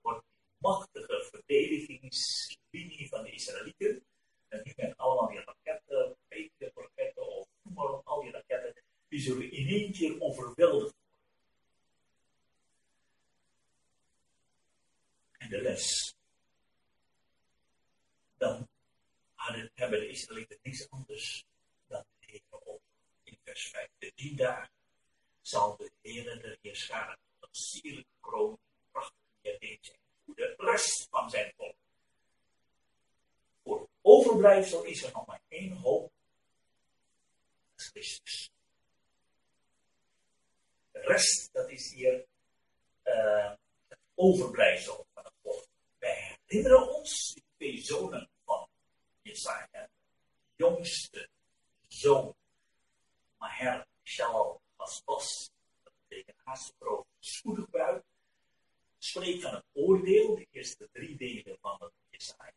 [0.00, 4.04] wordt die machtige verdedigingslinie van de Israëlieten,
[4.48, 6.16] en nu met allemaal die raketten,
[6.74, 10.98] raketten of noem maar op, al die raketten, die zullen in één keer overweldigd worden.
[15.38, 16.14] En de les.
[18.36, 18.68] Dan
[20.26, 21.44] de Israëlieten niks anders
[21.86, 22.82] dan Heer op.
[23.22, 23.88] In vers 5.
[23.98, 24.70] De die dagen
[25.40, 28.58] zal de Heer de Heerscharen tot een sierlijke kroon
[28.90, 31.76] prachtige diadeem zijn voor de rest van zijn volk.
[33.62, 36.12] Voor overblijfsel is er nog maar één hoop.
[37.70, 38.50] Dat is Christus.
[40.90, 42.26] De rest, dat is hier
[43.04, 43.52] uh,
[43.88, 45.66] het overblijfsel van het volk.
[45.98, 48.68] Wij herinneren ons de twee zonen van
[49.22, 49.68] Jesaja.
[49.72, 49.88] De
[50.56, 51.28] jongste
[51.88, 52.34] zoon,
[53.38, 55.50] Maher Shalom als bos.
[55.82, 58.08] Dat betekent haasgebroken spoedig buiten.
[58.98, 62.52] Spreekt van het oordeel, de eerste drie delen van het Jesaja.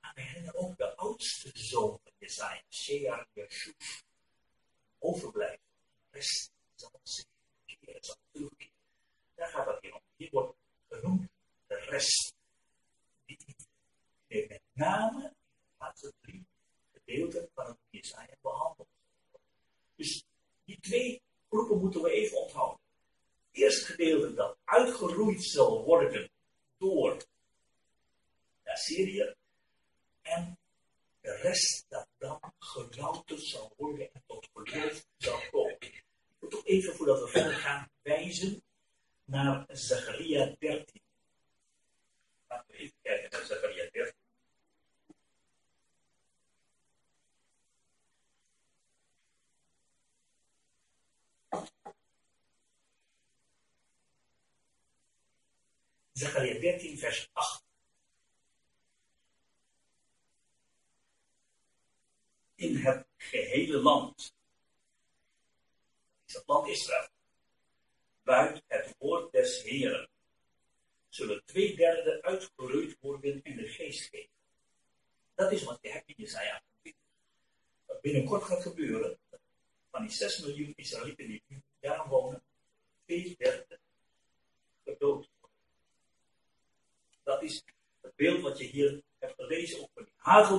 [0.00, 4.04] Maar we herinneren ook de oudste zoon van Jesaja, Shear Yeshuf.
[4.98, 5.62] Overblijft.
[6.10, 7.26] De rest zal zich
[7.64, 8.72] keren, zal terugkeren.
[9.34, 10.00] Daar gaat het hier om.
[10.16, 10.56] Hier wordt
[10.88, 11.28] genoemd
[11.66, 12.34] de rest.
[13.24, 13.38] Die
[14.48, 16.46] met name in de laatste drie
[17.96, 18.88] Jesaja behandeld.
[19.96, 20.24] Dus
[20.64, 22.80] die twee groepen moeten we even onthouden.
[23.50, 26.30] Het eerste gedeelte dat uitgeroeid zal worden
[26.78, 27.16] door
[28.62, 29.34] de Assyrië.
[30.22, 30.58] En
[31.20, 35.76] de rest dat dan gelouterd zal worden en tot geloof zal komen.
[35.80, 36.04] Ik
[36.38, 38.62] moet toch even voordat we verder gaan wijzen
[39.24, 41.02] naar Zacharia 13.
[42.48, 44.14] Laten we even kijken naar Zacharia 13.
[56.16, 57.64] Zechariah 13, vers 8.
[62.54, 64.34] In het gehele land,
[66.26, 67.08] is het land Israël,
[68.22, 70.08] buiten het woord des Heren,
[71.08, 74.34] zullen twee derde uitgeroeid worden in de geest geven.
[75.34, 76.62] Dat is wat je hebt in Jesaja.
[77.86, 79.18] Wat binnenkort gaat gebeuren,
[79.90, 81.42] van die 6 miljoen Israëlieten die
[81.80, 82.42] daar wonen,
[83.04, 83.78] twee derde
[84.84, 85.28] gedood
[87.26, 87.64] dat is
[88.00, 90.08] het beeld wat je hier hebt gelezen over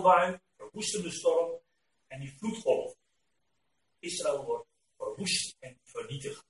[0.08, 1.60] die hagelbui, verwoestende storm
[2.08, 2.96] en die vloedgolf.
[4.00, 4.68] Israël wordt
[4.98, 6.46] verwoest en vernietigd.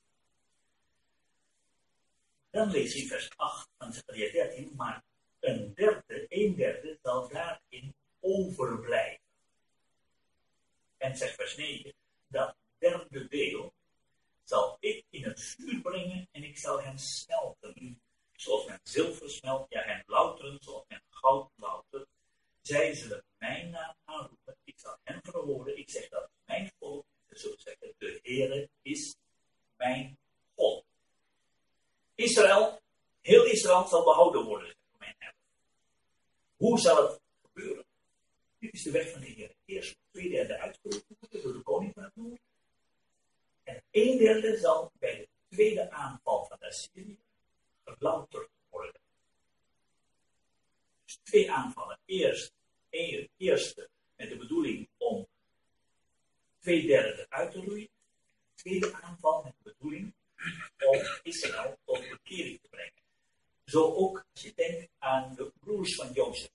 [2.50, 5.04] Dan lees je in vers 8 van Zechariah 13, maar
[5.40, 9.26] een derde, een derde zal daarin overblijven.
[10.98, 11.94] En zegt vers 9,
[12.28, 13.74] dat derde deel
[14.44, 18.02] zal ik in het vuur brengen en ik zal hen smelten
[18.38, 22.08] zoals men zilver smelt, ja, hen louteren, zoals men goud loutert.
[22.62, 27.38] Zij zullen mijn naam aanroepen, ik zal hen verwoorden, ik zeg dat mijn volk, ze
[27.38, 29.16] zullen zeggen, de Heere is
[29.76, 30.18] mijn
[30.56, 30.84] God.
[32.16, 32.80] Israël,
[33.22, 35.34] heel Israël zal behouden worden, zegt mijn Heer.
[36.56, 37.86] Hoe zal het gebeuren?
[38.60, 39.56] Dit is de weg van de Heer.
[39.66, 42.40] Eerst twee derde uitgeroepen worden door de koning van het noorden.
[43.64, 47.18] En een derde zal bij de tweede aanval van de Assyrië
[47.88, 49.02] gelouterd worden.
[51.06, 52.00] Dus twee aanvallen.
[52.06, 52.52] Eerst,
[52.90, 55.28] een, eerste met de bedoeling om
[56.60, 57.90] twee derde eruit te roeien.
[58.56, 60.14] Tweede aanval met de bedoeling
[60.86, 63.02] om Israël tot bekering te brengen.
[63.66, 66.52] Zo ook als je denkt aan de broers van Jozef.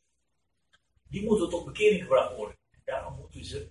[1.09, 2.57] Die moeten tot bekering gebracht worden.
[2.85, 3.69] Daarom moeten ze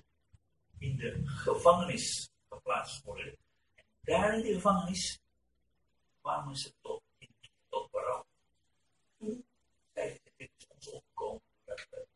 [0.77, 3.37] in de gevangenis geplaatst worden.
[3.75, 5.19] En daar in de gevangenis
[6.21, 7.01] kwamen ze tot
[7.69, 8.25] tot berouw.
[9.17, 9.45] Toen
[9.93, 12.07] dit is ons opgekomen we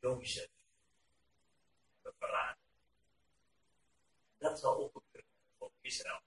[0.00, 0.48] Jozef
[1.92, 2.62] hebben verraden.
[4.38, 6.20] Dat zal ook gebeuren voor Israël.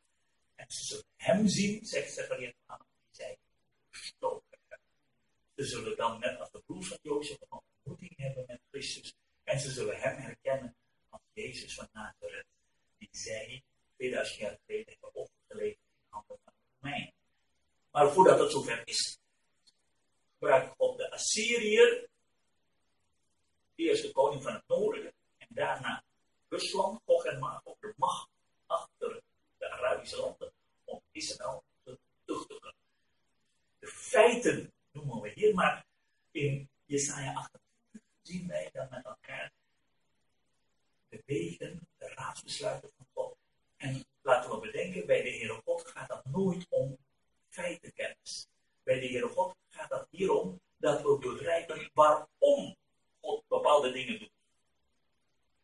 [0.55, 3.37] En ze zullen hem zien, zegt Zechariah aan, die zij
[3.89, 4.87] gestoken hebben.
[5.55, 9.13] Ze zullen dan net als de broers van Jozef een ontmoeting hebben met Christus.
[9.43, 10.75] En ze zullen hem herkennen
[11.09, 12.45] als Jezus van Nazareth,
[12.97, 13.63] die zij
[13.95, 17.13] 2000 jaar geleden hebben opgeleverd in handen van de Romeinen.
[17.91, 19.17] Maar voordat het zover is,
[20.31, 22.09] gebruikt God de Assyriër,
[23.83, 26.03] eerst de koning van het noorden, en daarna
[26.47, 28.29] Rusland, Gog en Magog, de macht
[28.65, 29.21] achter
[29.57, 32.73] de Arabische landen, om Israël te tuchtigen.
[33.79, 35.85] De feiten noemen we hier, maar
[36.31, 37.61] in Jesaja 28
[38.21, 39.51] zien wij dan met elkaar
[41.09, 43.37] de wegen, de raadsbesluiten van God
[43.77, 46.97] En laten we bedenken, bij de Heere God gaat dat nooit om
[47.49, 48.47] feitenkennis.
[48.83, 52.75] Bij de Heere God gaat het hierom dat we begrijpen waarom
[53.47, 54.31] bepaalde dingen doet.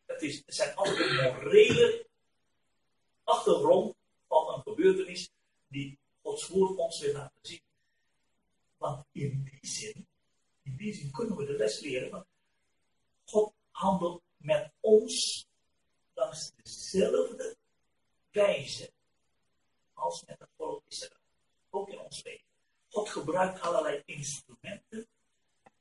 [0.06, 2.06] Het, is, zijn altijd een morele
[3.24, 3.94] achtergrond
[4.28, 5.30] van een gebeurtenis
[5.68, 7.62] die Gods woord ons wil laten zien.
[8.76, 10.06] Want in die zin,
[10.62, 12.10] in die zin kunnen we de les leren.
[12.10, 12.26] Want
[13.24, 15.46] God handelt met ons
[16.14, 17.56] langs dezelfde
[18.30, 18.90] wijze
[19.92, 21.20] als met het volk Israël.
[21.70, 22.44] Ook in ons leven.
[22.88, 25.06] God gebruikt allerlei instrumenten,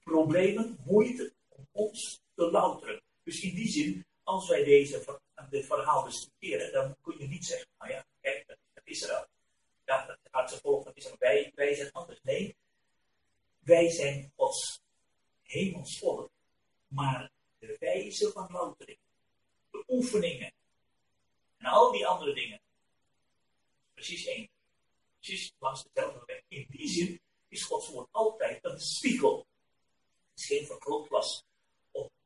[0.04, 1.34] problemen, moeite
[1.71, 3.01] ons te louteren.
[3.23, 7.67] Dus in die zin, als wij deze, dit verhaal bestuderen, dan kun je niet zeggen,
[7.77, 9.25] nou ja, kijk, dat is Israël.
[9.86, 11.51] Ja, dat gaat ze volk van Israël.
[11.55, 12.19] Wij, zijn anders.
[12.23, 12.55] Nee,
[13.60, 14.82] wij zijn Gods
[15.43, 16.29] hemelsvolk.
[16.88, 18.99] Maar de wijze van loutering,
[19.71, 20.51] de oefeningen
[21.58, 22.60] en al die andere dingen,
[23.93, 24.49] precies één
[25.19, 26.41] precies langs dezelfde weg.
[26.47, 29.38] In die zin is Gods woord altijd een spiegel.
[30.29, 31.43] Het is geen vergrootglas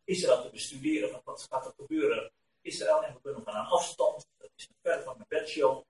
[0.03, 2.31] Israël te bestuderen van wat gaat er gebeuren.
[2.61, 5.83] Israël en we kunnen van een afstand, dat is een ver van mijn bedshow,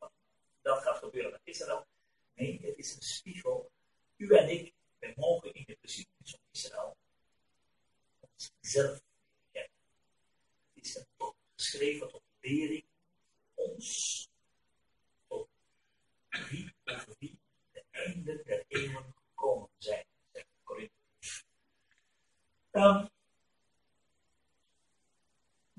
[0.62, 1.86] dat gaat gebeuren met Israël.
[2.36, 3.72] Nee, het is een spiegel.
[4.16, 6.98] U en ik, wij mogen in de geschiedenis van Israël
[8.20, 9.02] onszelf
[9.52, 9.72] kennen.
[10.74, 12.86] Het is een geschreven tot lering
[13.54, 14.30] ons
[16.50, 17.40] wie over wie
[17.72, 21.46] de einde der eeuwen gekomen zijn, zegt Corinthians.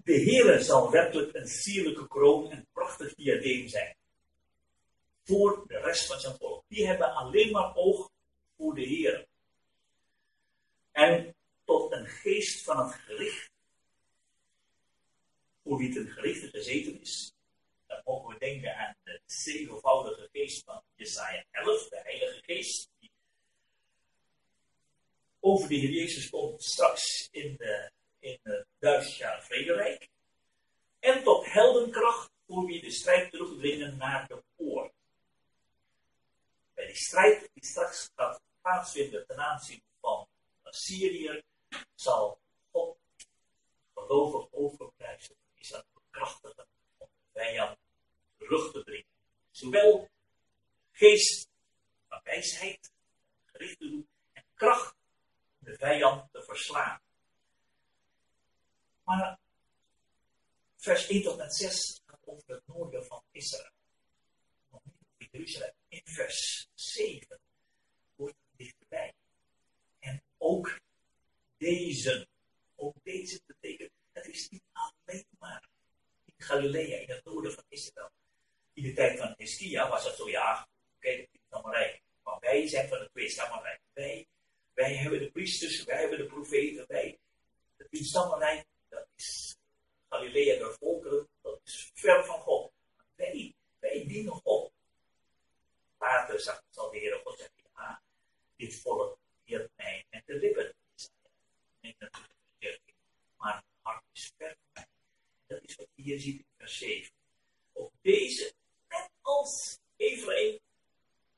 [0.05, 3.97] De Heere zal werkelijk een sierlijke kroon en prachtig diadeem zijn.
[5.25, 6.65] Voor de rest van zijn volk.
[6.69, 8.11] Die hebben alleen maar oog
[8.57, 9.27] voor de Heer.
[10.93, 13.51] En tot een geest van het gericht.
[15.63, 17.35] Voor wie ten gerichte gezeten is
[17.87, 23.11] dan mogen we denken aan de zevenvoudige geest van Jesaja 11, de Heilige Geest, die
[25.41, 27.91] over de Heer Jezus komt straks in, de,
[28.25, 29.49] in het duizend jaar.
[30.99, 34.93] En tot heldenkracht voor wie de strijd terugdringen naar de poort.
[36.75, 40.27] Bij die strijd die straks gaat plaatsvinden ten aanzien van
[40.65, 41.43] Syrië,
[41.95, 42.39] zal
[42.71, 42.97] God
[43.95, 45.35] gelovig overprijzen.
[45.55, 46.67] Is dat bekrachtigen
[46.99, 47.79] om de vijand
[48.39, 49.13] rug te dringen.
[49.51, 50.09] Zowel
[50.93, 51.49] geest
[52.09, 52.91] van wijsheid,
[53.45, 54.95] gericht te doen, en kracht
[55.59, 57.01] om de vijand te verslaan.
[59.05, 59.39] Maar
[60.77, 63.71] vers 1 tot en 6 gaat over het noorden van Israël.
[64.71, 65.73] Nog niet over Jeruzalem.
[65.89, 67.41] In vers 7
[68.15, 69.13] wordt het dichterbij.
[69.99, 70.81] En ook
[71.57, 72.27] deze,
[72.75, 75.69] ook deze betekent, het is niet alleen maar
[76.25, 78.11] in Galilea, in het noorden van Israël
[78.75, 82.03] in de tijd van Heskia was het zo, ja, oké, okay, de stammenrijk.
[82.23, 83.81] Maar wij zijn van de twee stammenrijk.
[83.93, 84.27] Wij,
[84.75, 87.19] wij hebben de priesters, wij hebben de profeten, wij,
[87.77, 88.65] de dat
[89.25, 89.57] is
[90.09, 92.73] Galilea de volkeren, dat is ver van God.
[93.15, 94.73] Wij, wij dienen God.
[95.99, 98.03] Later zal de Heer God zeggen, ja,
[98.57, 100.75] dit volk heert mij met de lippen.
[103.37, 104.87] Maar mijn hart is ver van mij.
[105.47, 107.13] Dat is wat je hier ziet in vers 7.
[107.73, 108.55] Op deze
[109.21, 110.59] als Ephraim,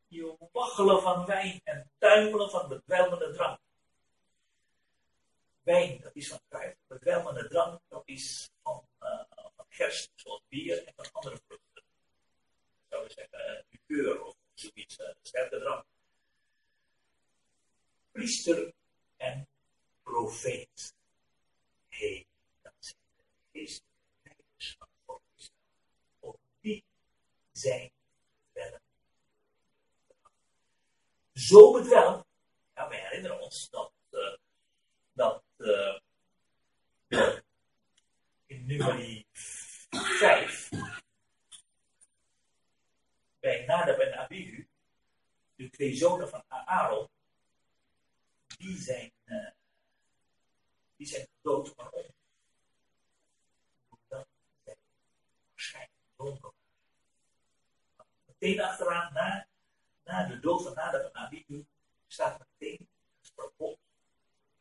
[0.08, 3.58] die waggelen van wijn en tuimelen van bedwelmende drank.
[5.62, 6.75] Wijn, dat is van kruid.
[7.06, 9.22] Bedwelmende drank, dat is van, uh,
[9.56, 9.66] van
[10.14, 11.84] zoals bier en van andere vruchten.
[12.88, 15.84] Zouden we zeggen, uh, of zoiets, uh, sterke drank.
[18.12, 18.72] Priester
[19.16, 19.48] en
[20.02, 20.94] profeet.
[21.88, 22.26] Hé,
[22.62, 24.44] dat zijn de geestelijke
[24.78, 25.52] van God
[26.18, 26.84] Op die
[27.52, 27.92] zijn
[28.52, 28.82] bedwelmd.
[31.32, 32.24] Zo bedwelmd,
[32.74, 34.36] ja, we herinneren ons dat, uh,
[35.12, 35.42] dat
[38.46, 39.24] in nummer
[39.90, 40.68] 5
[43.40, 44.68] bij Nadab en Abihu,
[45.54, 47.08] de twee zonen van Aaron,
[48.46, 49.50] die zijn, uh,
[50.96, 52.06] die zijn gedood, waarom?
[53.88, 54.28] Omdat
[55.48, 56.52] waarschijnlijk dronken
[58.26, 59.48] meteen achteraan, na,
[60.04, 61.66] na de dood van Nadab en Abihu,
[62.06, 62.88] staat meteen
[63.18, 63.78] het verbod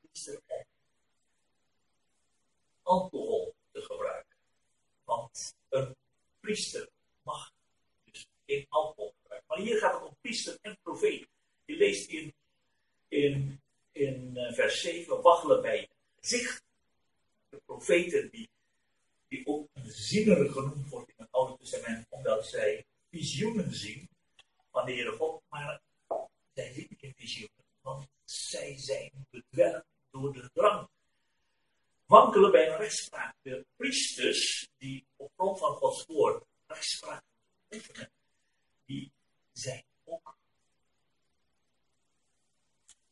[0.01, 0.09] om
[2.85, 4.35] alcohol te gebruiken.
[5.03, 5.95] Want een
[6.39, 6.89] priester
[7.21, 7.51] mag
[8.03, 9.55] dus geen alcohol gebruiken.
[9.55, 11.27] Maar hier gaat het om priester en profeet.
[11.65, 12.33] Je leest in,
[13.07, 13.61] in,
[13.91, 16.63] in eh, vers 7, waggelen bij zicht.
[17.49, 18.49] De profeten die
[19.27, 24.09] die ook een zinner genoemd wordt in het Oude Testament, omdat zij visioenen zien
[24.71, 25.81] van de Heere God, maar
[26.53, 30.87] zij zien geen visioenen, want zij zijn bedwelmd door de drang.
[32.05, 33.35] Wankelen bij een rechtspraak.
[33.41, 37.23] De priesters die op grond van Gods woord rechtspraak
[37.71, 38.11] oefenen,
[38.85, 39.11] die
[39.51, 40.37] zijn ook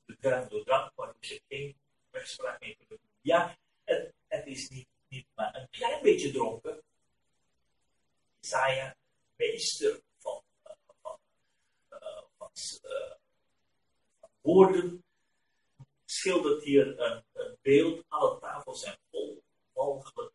[0.05, 1.77] bedwelmd door drang, waardoor ze geen
[2.11, 3.11] rechtspraak meer kunnen doen.
[3.21, 6.83] Ja, het, het is niet, niet maar een klein beetje dronken.
[8.39, 8.91] Isaiah,
[9.35, 10.71] meester van, uh,
[11.01, 11.17] van,
[11.89, 12.51] uh, van,
[12.83, 13.11] uh,
[14.19, 15.03] van woorden,
[16.05, 18.03] schildert hier een, een beeld.
[18.07, 20.31] Alle tafels zijn vol walgelijk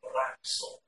[0.00, 0.82] raaksel.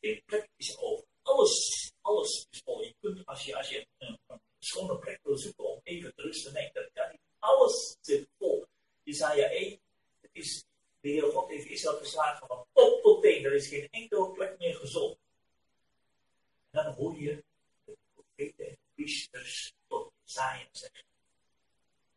[0.00, 1.04] Geen plek is over.
[1.22, 2.82] Alles, alles is vol.
[2.82, 6.22] Je kunt, als je, als je een, een schone plek wil zoeken om even te
[6.22, 7.20] rusten, nee, dat kan niet.
[7.38, 8.66] Alles zit vol.
[9.02, 9.80] Jezaja 1,
[10.20, 10.64] het is,
[11.00, 13.44] de Heer God heeft Israël geslagen van top tot teen.
[13.44, 15.18] Er is geen enkele plek meer gezond.
[16.70, 17.44] En dan hoor je
[17.84, 21.05] de profeten en priesters tot Jezaja zeggen.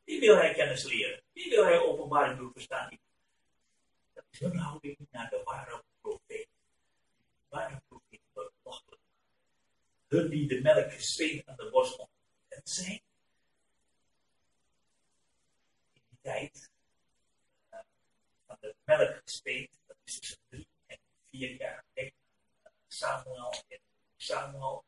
[0.10, 1.22] Wie wil hij kennis leren?
[1.34, 3.00] Wie wil hij openbaring doen verstaan?
[4.14, 6.48] Dat is hun houding naar de ware profeet.
[6.48, 8.98] De ware profeet wordt.
[10.08, 13.02] Hun die de melk gespeeld aan de borst ontkend zijn.
[15.94, 16.70] In die tijd
[17.74, 17.80] uh,
[18.46, 21.00] van de melk gespeeld, dat is tussen drie en
[21.30, 21.84] vier jaar.
[21.94, 22.14] Denk
[22.64, 23.80] aan Samuel en
[24.18, 24.84] Samuel.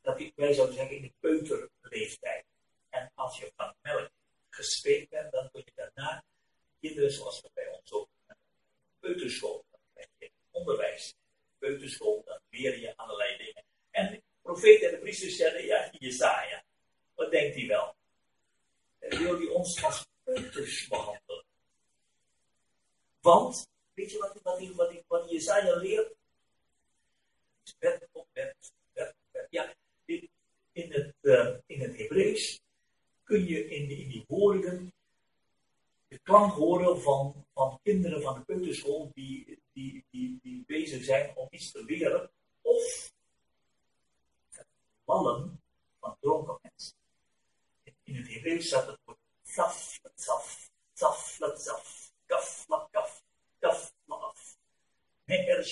[0.00, 2.46] Dat ik, wij zouden zeggen in de peuterleeftijd.
[2.90, 4.10] En als je van melk
[4.50, 6.24] gespeeld bent, dan kun je daarna
[6.80, 8.08] kinderen zoals we bij ons ook
[9.00, 11.14] peuterschool, dan krijg je onderwijs.
[11.58, 13.64] Peuterschool, dan leer je allerlei dingen.
[13.90, 16.64] En de profeet en de priesters zeggen, ja, Jesaja,
[17.14, 17.96] wat denkt hij wel?
[18.98, 21.44] En wil hij ons als peuters behandelen?
[23.20, 26.16] Want, weet je wat, wat, wat, Jesaja leert?
[27.78, 29.14] Wet op wet, wet.
[29.50, 29.74] Ja,
[30.04, 30.30] in,
[30.72, 32.60] in het, uh, in het Hebreeuws
[33.28, 34.92] kun je in, die woorden
[36.08, 41.36] de klank horen van, van kinderen van de peuterschool die, die, die, die bezig zijn
[41.36, 42.30] om iets te leren,
[42.62, 43.12] of
[44.50, 44.66] het
[45.04, 45.60] wallen
[46.00, 46.96] van dronken mensen.
[48.02, 53.22] In het Hebreeuws staat het woord zaf, zaf, zaf, zaf, kaf, kaf,
[53.58, 54.56] kaf, kaf,
[55.24, 55.64] me'er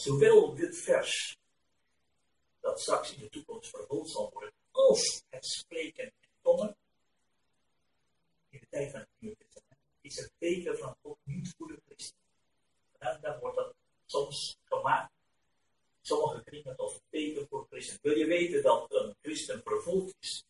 [0.00, 1.36] zowel dit vers,
[2.60, 6.76] dat straks in de toekomst vervolgd zal worden, als het spreken in tongen,
[8.48, 9.36] in de tijd van het Nieuwe
[10.00, 12.16] is het teken van opnieuw niet voor de christen.
[12.98, 13.74] En dan wordt dat
[14.06, 15.12] soms gemaakt.
[16.02, 17.98] Sommige kringen tot teken voor christen.
[18.02, 20.44] Wil je weten dat een christen vervolgd is?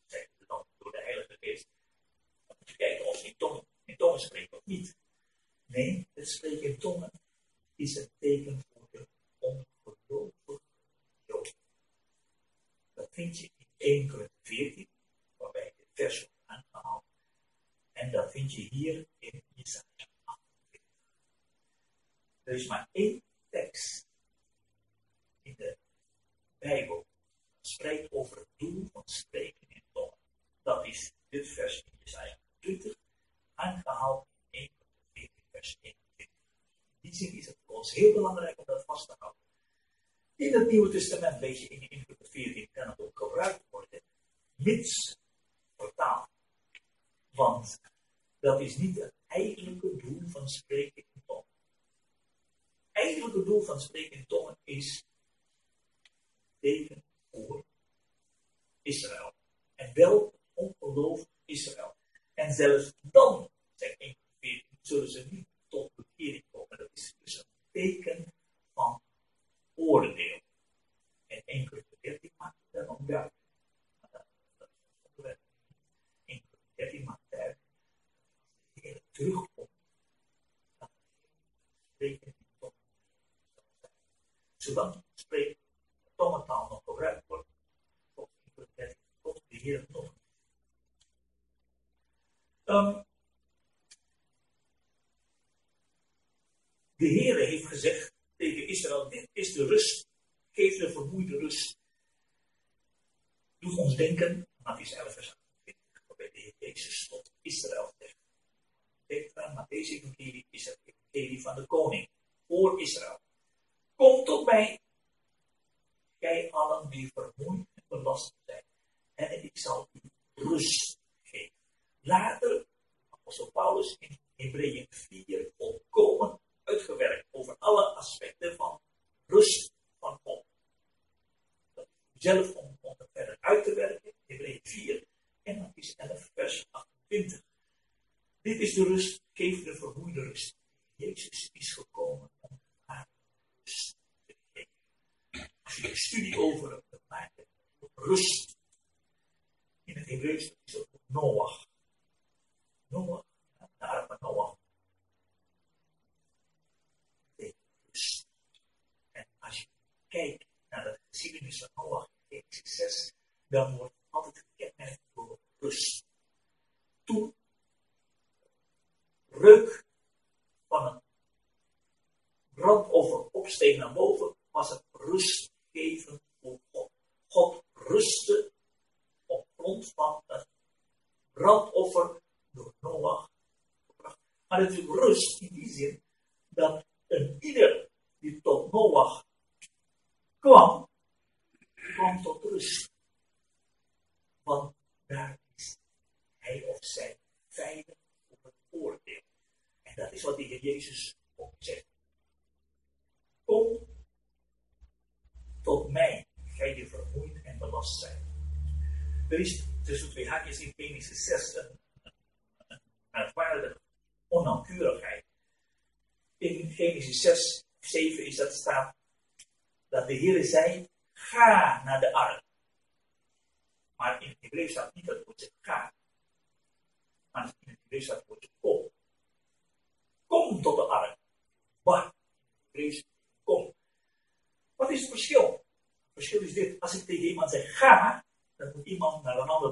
[109.81, 112.09] is evangelie is het evangelie van de koning
[112.47, 113.20] voor Israël.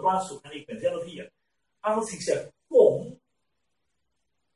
[0.00, 1.30] Plaatsen en ik ben zelf hier.
[1.80, 3.20] Als ik zeg kom,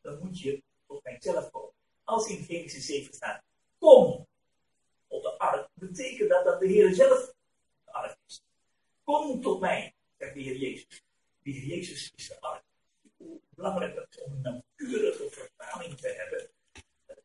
[0.00, 1.72] dan moet je tot mijzelf komen.
[2.04, 3.42] Als in Genesis 7 staat
[3.78, 4.26] kom
[5.08, 7.34] op de ark, betekent dat dat de Heer zelf
[7.84, 8.42] de ark is.
[9.04, 11.02] Kom tot mij, zegt de Heer Jezus.
[11.42, 12.62] De Heer Jezus is de ark.
[13.16, 16.50] Hoe belangrijk dat is om een nauwkeurige vertaling te hebben.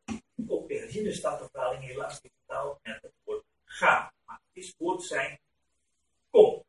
[0.05, 0.15] Eh,
[0.47, 4.13] ook de herzinnenstadvertaling helaas die taal met het woord ga.
[4.25, 5.39] Maar het is woord zijn
[6.29, 6.65] kom.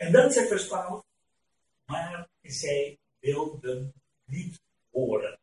[0.00, 1.04] En dan zegt dus vers 12,
[1.84, 3.92] maar zij wilden
[4.24, 5.38] niet horen.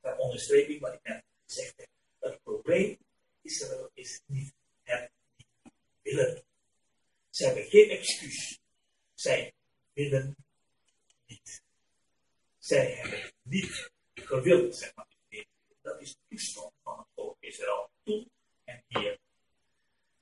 [0.00, 1.88] Dat onderstreep wat ik net gezegd.
[2.18, 2.98] Het probleem
[3.42, 5.72] Israël is niet het niet
[6.02, 6.44] willen.
[7.30, 8.58] Ze hebben geen excuus.
[9.14, 9.52] Zij
[9.92, 10.36] willen
[11.26, 11.62] niet.
[12.58, 15.06] Zij hebben niet gewild, zeg maar.
[15.82, 18.26] Dat is de toestand van het volk Israël toe
[18.64, 19.18] en hier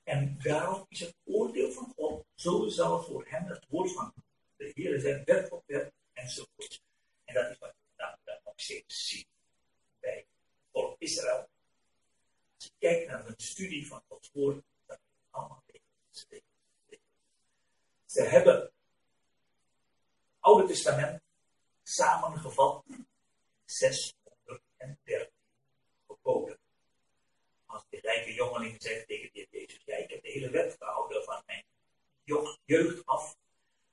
[0.05, 4.13] en daarom is het oordeel van God, zo zal voor hem het woord van
[4.57, 6.83] de Heer zijn, wet op wet enzovoort.
[7.25, 9.27] En dat is wat we dan nog steeds zien
[10.01, 10.27] bij
[10.73, 11.49] volk Israël.
[12.55, 16.27] Als je kijkt naar een studie van Gods woord, dan is het allemaal regels.
[18.07, 18.73] Ze hebben het
[20.41, 21.23] Oude Testament
[21.83, 22.85] samengevat
[23.65, 25.31] 613
[26.07, 26.59] geboden.
[27.95, 31.43] Die rijke jongeling zegt tegen de Jezus, ja, ik heb de hele wet gehouden van
[31.47, 31.65] mijn
[32.65, 33.37] jeugd af,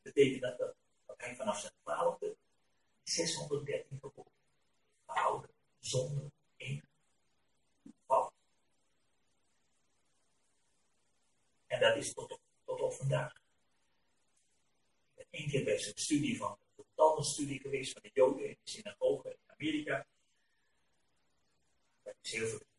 [0.02, 0.76] betekent dat dat,
[1.18, 2.38] hij vanaf zijn twaalfde
[3.04, 4.32] 613 geboden
[5.06, 5.50] gehouden
[5.80, 6.84] zonder één
[8.06, 8.34] fout.
[11.68, 13.34] En dat is tot, tot op vandaag.
[13.34, 16.58] Ik ben één keer bij zijn studie van
[16.96, 20.06] een studie geweest van de Joden in de synagoge in Amerika.
[22.04, 22.70] Dat is heel veel.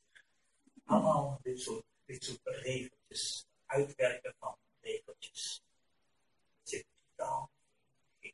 [0.92, 5.62] Allemaal dit soort, dit soort regeltjes, uitwerken van regeltjes.
[6.58, 6.86] Het zit
[7.16, 7.50] totaal
[8.20, 8.32] geen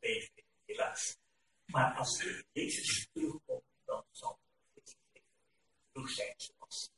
[0.00, 1.16] leven, helaas.
[1.66, 4.38] Maar als Jezus terugkomt, dan zal
[4.74, 4.96] het
[5.92, 6.90] terug zijn zoals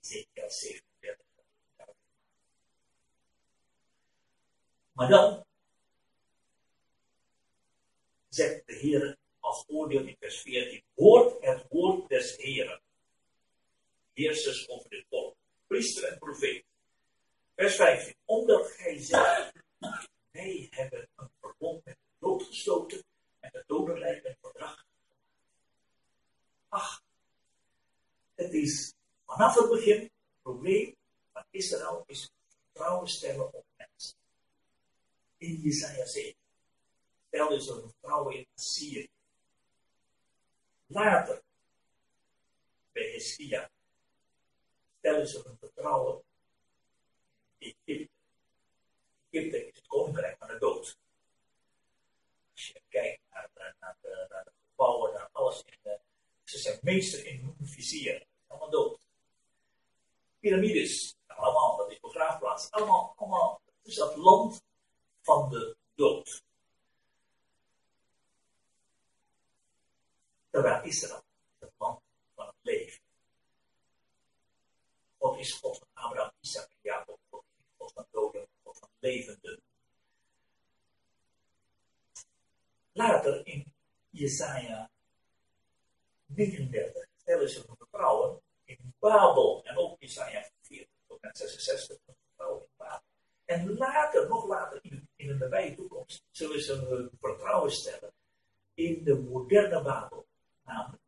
[0.00, 1.26] Ezekiel 37.
[4.92, 5.44] Maar dan
[8.28, 10.84] zegt de Heer als oordeel in vers 14.
[10.94, 12.82] Hoort het woord des Heeren.
[14.14, 15.36] Heersers over dit volk.
[15.66, 16.64] Priester en profeet.
[17.54, 18.14] Vers 15.
[18.24, 19.52] Omdat gij zegt,
[20.30, 23.04] wij hebben een verbond met de dood gesloten
[23.40, 24.84] en het dodenrijk een verdrag
[26.74, 27.02] Ach,
[28.34, 28.94] het is
[29.26, 30.12] vanaf het begin het
[30.42, 30.96] probleem
[31.32, 34.16] van Israël is vertrouwen stellen op mensen.
[35.36, 36.34] In Jesaja 7
[37.26, 39.08] stelde ze hun vrouwen in Syrië.
[40.86, 41.42] Later,
[42.92, 43.70] bij Heskia,
[45.04, 46.22] stellen ze hun vertrouwen
[47.58, 48.12] in Egypte.
[49.30, 50.96] Egypte is het koninkrijk van de dood.
[52.52, 55.98] Als je kijkt naar, de, gebouwen, naar alles, in
[56.44, 58.26] ze zijn meester in mummificeren.
[58.46, 58.98] Allemaal dood.
[60.40, 62.70] Pyramides, allemaal, dat is begraafplaats.
[62.70, 64.62] Allemaal, allemaal, het is dat land
[65.22, 66.42] van de dood.
[70.50, 71.22] Terwijl Israël
[71.58, 72.00] het land
[72.34, 73.03] van het leven.
[75.24, 77.18] God is God van Abraham, Isaac en Jacob.
[77.30, 77.44] God
[77.78, 79.62] God van doden, God van levenden.
[82.92, 83.74] Later in
[84.10, 84.90] Jesaja
[86.26, 89.64] 39 stellen ze hun vertrouwen in Babel.
[89.64, 93.02] En ook Jesaja 40 tot en 66 hun vertrouwen in Babel.
[93.44, 98.12] En later, nog later in, in de nabije toekomst, zullen ze hun vertrouwen stellen
[98.74, 100.26] in de moderne Babel
[100.64, 101.02] namelijk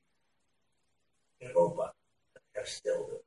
[1.38, 1.94] Europa,
[2.32, 3.24] het herstelde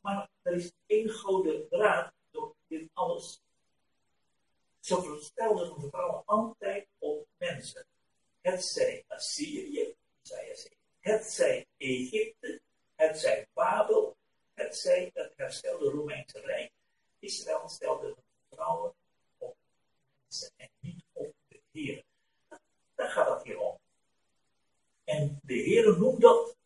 [0.00, 3.40] Maar er is één grote draad door dit alles.
[4.80, 7.86] Ze verstelden hun vertrouwen altijd op mensen.
[8.40, 9.94] Het zij Assyrië,
[11.00, 12.60] het zij Egypte,
[12.94, 14.16] het zij Babel,
[14.54, 16.72] het zij het herstelde Romeinse Rijk.
[17.18, 18.94] Israël stelde hun vertrouwen
[19.38, 19.56] op
[20.22, 22.04] mensen en niet op de Heer.
[22.94, 23.78] Daar gaat het hier om.
[25.04, 26.56] En de Heer noemt dat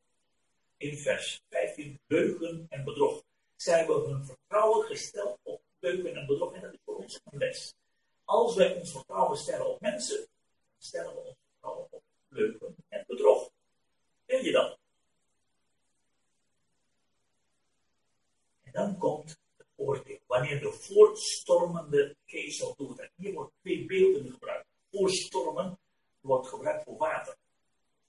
[0.77, 1.41] in vers
[1.79, 3.23] 15 leugen en bedrog.
[3.57, 6.55] Zij hebben hun vertrouwen gesteld op leugen en bedrog.
[6.55, 7.75] En dat is voor ons een les.
[8.25, 10.27] Als wij ons vertrouwen stellen op mensen,
[10.79, 13.51] stellen we ons vertrouwen op leugen en bedrog.
[14.25, 14.79] Wil je dat?
[18.63, 20.19] En dan komt het oordeel.
[20.27, 23.01] Wanneer de voortstormende geest doet.
[23.01, 24.67] En hier wordt twee beelden gebruikt.
[24.91, 25.79] Voorstormen
[26.21, 27.37] wordt gebruikt voor water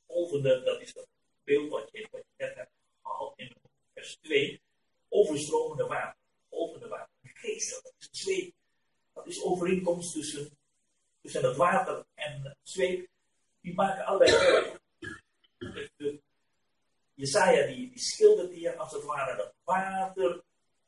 [0.07, 1.07] golvende, dat is dat
[1.43, 2.07] beeld wat je,
[2.38, 2.72] net hebt
[3.03, 3.55] gehad in
[3.99, 4.61] vers 2,
[5.09, 6.15] overstromende water,
[6.49, 7.09] golvende water.
[7.23, 8.53] Geest, dat is zweep.
[9.13, 10.57] Dat is overeenkomst tussen,
[11.21, 13.07] tussen het water en het zweep.
[13.61, 14.31] Die maken allebei
[15.97, 16.21] de,
[17.13, 20.43] Jesaja die, die schildert hier als het ware dat water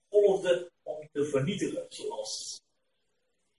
[0.10, 2.62] golfde om te vernietigen, zoals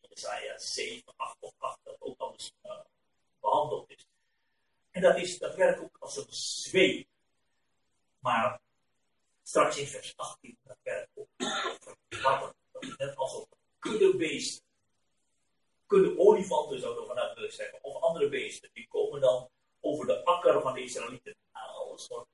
[0.01, 2.81] Jesaja 7, 8 of 8 dat ook al uh,
[3.41, 4.07] behandeld is.
[4.91, 7.07] En dat, is, dat werkt ook als een zweep.
[8.19, 8.61] Maar
[9.53, 11.29] straks in vers 18 dat op,
[12.23, 12.55] wat
[12.99, 13.47] net als
[13.79, 14.65] kuddebeesten,
[15.87, 16.19] kudde beesten.
[16.19, 19.49] Olifanten zou vanuit willen zeggen, of andere beesten, die komen dan
[19.81, 21.37] over de akker van de Israëlieten.
[21.53, 22.27] Nou, alles wat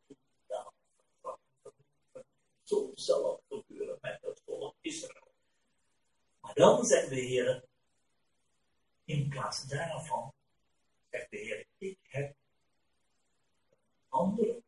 [2.62, 5.32] Zo zal het gebeuren met het volk Israël.
[6.40, 7.64] Maar dan zegt de Heer,
[9.04, 10.32] in plaats daarvan,
[11.10, 12.34] zegt de Heer, ik heb
[13.70, 14.62] een andere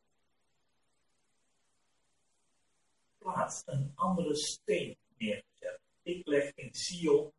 [3.33, 5.81] plaats een andere steen neergezet.
[6.03, 7.33] Ik leg in Sion een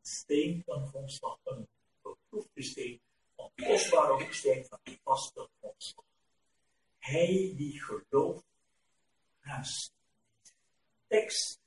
[0.00, 1.68] steen van grondslag, een
[2.02, 3.00] beproefde steen,
[3.36, 6.04] een kostbare hoeksteen van een vaste grondslag.
[6.98, 8.44] Hij die gelooft
[9.38, 10.52] haast niet.
[11.06, 11.60] Tekst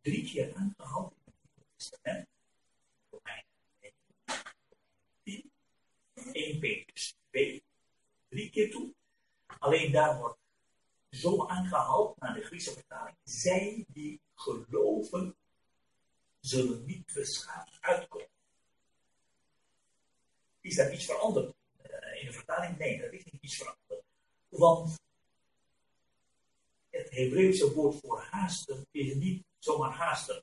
[0.00, 2.28] drie keer aangehaald in het Nieuwe Testament.
[3.10, 3.44] Romeinen
[5.22, 5.50] 10,
[6.32, 7.62] 1 Petrus 2,
[8.28, 8.94] drie keer toe.
[9.58, 10.39] Alleen daar wordt
[11.10, 13.16] zo aangehaald naar de Griekse vertaling.
[13.24, 15.36] Zij die geloven,
[16.40, 18.28] zullen niet beschaamd uitkomen.
[20.60, 21.54] Is daar iets veranderd
[22.20, 22.78] in de vertaling?
[22.78, 24.04] Nee, dat is niet iets veranderd.
[24.48, 25.00] Want
[26.90, 30.42] het Hebreeuwse woord voor haasten is niet zomaar haasten.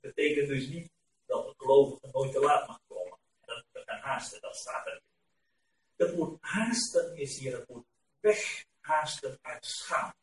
[0.00, 0.90] Dat betekent dus niet
[1.26, 3.18] dat de gelovige nooit te laat mag komen.
[3.40, 5.00] En dat we gaan haasten, dat staat er.
[5.96, 7.86] Het woord haasten is hier het woord
[8.86, 10.16] weghaasten uit schaamte.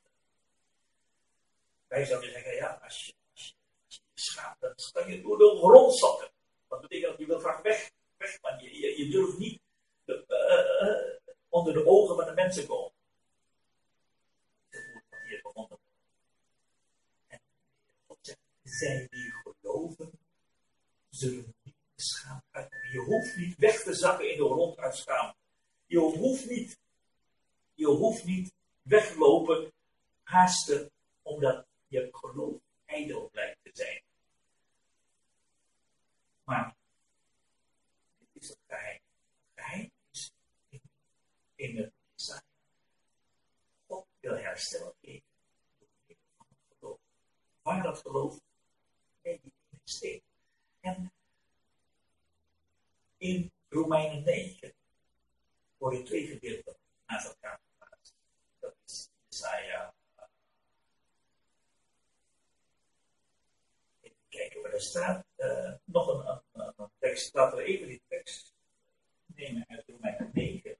[1.87, 6.31] Wij zouden zeggen, ja, als je je, schaamt, dan kan je door de grond zakken.
[6.67, 9.61] Dat betekent dat je wil graag weg, weg want je, je, durft niet
[10.05, 12.91] de, uh, uh, onder de ogen van de mensen komen.
[18.63, 20.11] Zij die geloven,
[21.09, 22.43] zullen niet beschaamd.
[22.91, 25.37] Je hoeft niet weg te zakken in de grond uit schaamte.
[25.85, 26.79] Je hoeft niet,
[27.83, 29.73] je hoeft niet weglopen,
[30.23, 34.01] haasten, omdat je geloof ijdel blijkt te zijn.
[36.43, 36.75] Maar
[38.19, 38.99] dit is het geheim.
[39.53, 40.31] Het geheim is
[40.69, 40.81] in,
[41.55, 42.41] in het Isaiah.
[43.87, 45.27] God wil herstel geven
[45.79, 46.99] door middel van het geloof.
[47.61, 48.39] Waar dat geloof?
[49.23, 50.21] Nee, in het steen.
[50.79, 51.11] En
[53.17, 54.73] in Romeinen 9
[55.77, 56.75] worden twee gedeelten
[57.05, 57.62] naast elkaar
[59.33, 59.91] is Isaiah.
[64.01, 65.25] Even kijken waar er staat.
[65.37, 67.33] Uh, nog een, een, een, tekst.
[67.33, 68.53] Laten we even die tekst
[69.35, 70.77] nemen uit Romeinen 9.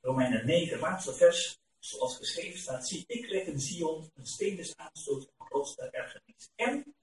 [0.00, 4.76] Romeinen 9, laatste vers, zoals geschreven staat, zie ik leg in Sion een steen des
[4.76, 6.50] aanstoot van rots der ergernis.
[6.54, 6.94] En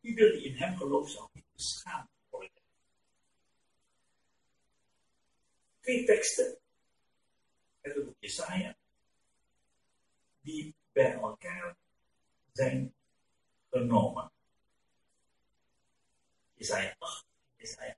[0.00, 2.62] ieder die in hem gelooft zal niet beschaamd worden.
[5.80, 6.58] Twee teksten
[7.80, 8.76] uit het boek Jesaja,
[10.40, 11.76] die bij elkaar
[12.52, 12.94] zijn
[13.70, 14.32] genomen.
[16.54, 17.96] Jesaja 8 Jesaja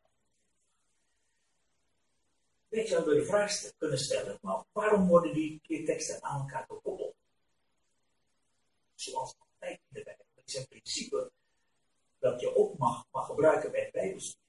[2.76, 7.14] ik zou de vraag kunnen stellen, maar waarom worden die teksten aan elkaar gekoppeld?
[8.94, 10.24] Zoals altijd in de Bijbel.
[10.34, 11.30] Dat is een principe
[12.18, 14.44] dat je ook mag, mag gebruiken bij het Bijbelstudie.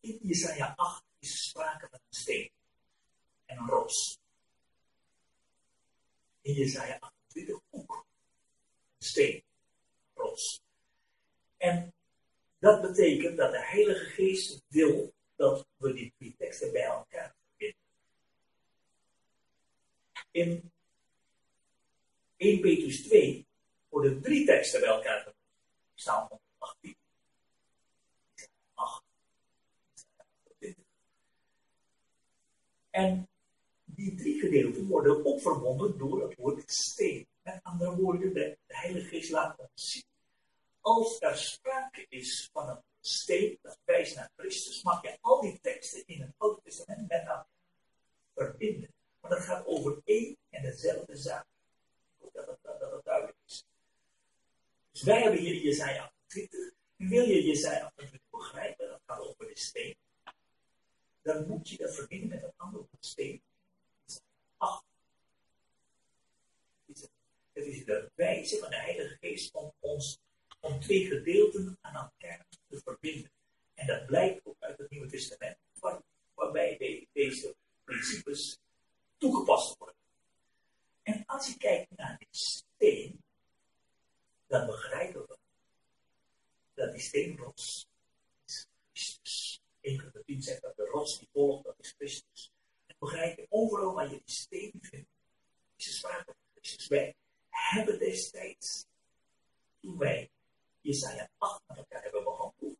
[0.00, 2.50] In Jesaja 8 is sprake van een steen
[3.46, 4.18] en een rots.
[6.40, 8.06] In Jesaja 28 ook
[8.98, 10.60] een steen, een rots.
[11.56, 11.94] En
[12.58, 17.38] dat betekent dat de Heilige Geest wil dat we die twee teksten bij elkaar.
[20.30, 20.72] In
[22.36, 23.46] 1 Petrus 2
[23.88, 25.40] worden drie teksten bij elkaar verbonden.
[25.94, 26.96] Psalm 118,
[28.74, 29.04] 8,
[30.16, 30.84] 28.
[32.90, 33.28] En
[33.84, 37.26] die drie gedeelten worden ook verbonden door het woord steen.
[37.42, 40.04] Met andere woorden, de, de Heilige Geest laat ons zien.
[40.80, 45.58] Als er sprake is van een steen, dat wijst naar Christus, mag je al die
[45.60, 47.46] teksten in het Oude Testament met elkaar
[48.34, 48.99] verbinden.
[49.20, 51.46] Maar dat gaat over één en dezelfde zaak.
[52.18, 53.64] Ik hoop dat dat, dat duidelijk is.
[54.90, 56.72] Dus wij hebben hier Jezaja 28.
[56.96, 59.96] Wil je Jezaja 28 begrijpen, dat gaat over de steen.
[61.22, 63.42] Dan moet je dat verbinden met een andere steen.
[64.56, 64.84] 8.
[67.52, 70.18] Het is de wijze van de Heilige Geest om ons
[70.60, 73.30] om twee gedeelten aan elkaar te verbinden.
[73.74, 76.00] En dat blijkt ook uit het Nieuwe Testament, waar,
[76.34, 77.54] waarbij de, deze
[77.84, 78.58] principes
[79.20, 79.96] toegepast worden.
[81.02, 83.22] En als je kijkt naar die steen,
[84.46, 85.38] dan begrijpen we
[86.74, 87.86] dat die steenrots
[88.44, 89.60] is Christus.
[89.80, 92.50] Een van de tien zegt dat de rots die volgt, dat is Christus.
[92.86, 95.08] En begrijp je, overal waar je die steen vindt,
[95.76, 96.86] is er sprake van Christus.
[96.86, 97.14] Wij
[97.48, 98.86] hebben destijds,
[99.80, 100.30] toen wij
[100.80, 102.78] Jesaja 8 met elkaar hebben behandeld.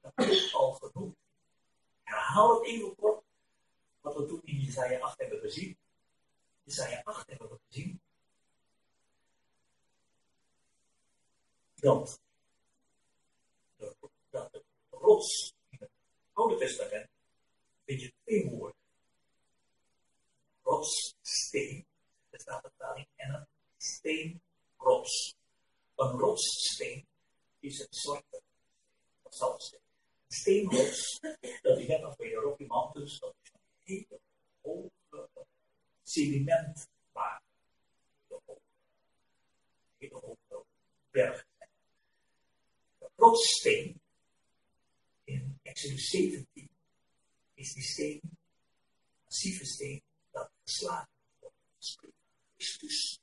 [0.00, 1.16] Dat is al genoemd.
[2.02, 3.24] Herhaal het even kort
[4.08, 5.76] wat we toen in Jesaja 8 hebben gezien.
[6.62, 8.00] Jesaja 8 hebben we gezien.
[11.80, 12.20] dat
[13.76, 13.94] de,
[14.30, 15.90] dat rots in het
[16.32, 17.08] Oude Testament
[17.84, 18.76] vind je twee woorden.
[20.62, 21.86] Rots, steen,
[22.30, 23.46] de staatvertaling, en een
[23.76, 25.34] steenrots.
[25.96, 27.06] Een rotssteen
[27.60, 28.42] is een zwarte
[29.22, 29.80] dat zalfsteen.
[30.26, 31.20] Een steenrots,
[31.62, 33.47] dat is net als bij de Rocky Mountains, dat is een
[33.88, 34.20] hele
[34.62, 35.28] hoge
[36.02, 37.42] sedimentlaag.
[38.28, 38.60] Hele hoge,
[39.98, 40.64] hele hoge
[41.10, 41.44] berg.
[42.98, 44.00] De rotssteen
[45.24, 46.68] in Exodus 17
[47.54, 48.20] is die steen,
[49.24, 51.08] massieve steen, dat geslagen
[51.38, 51.56] wordt.
[52.56, 53.20] Christus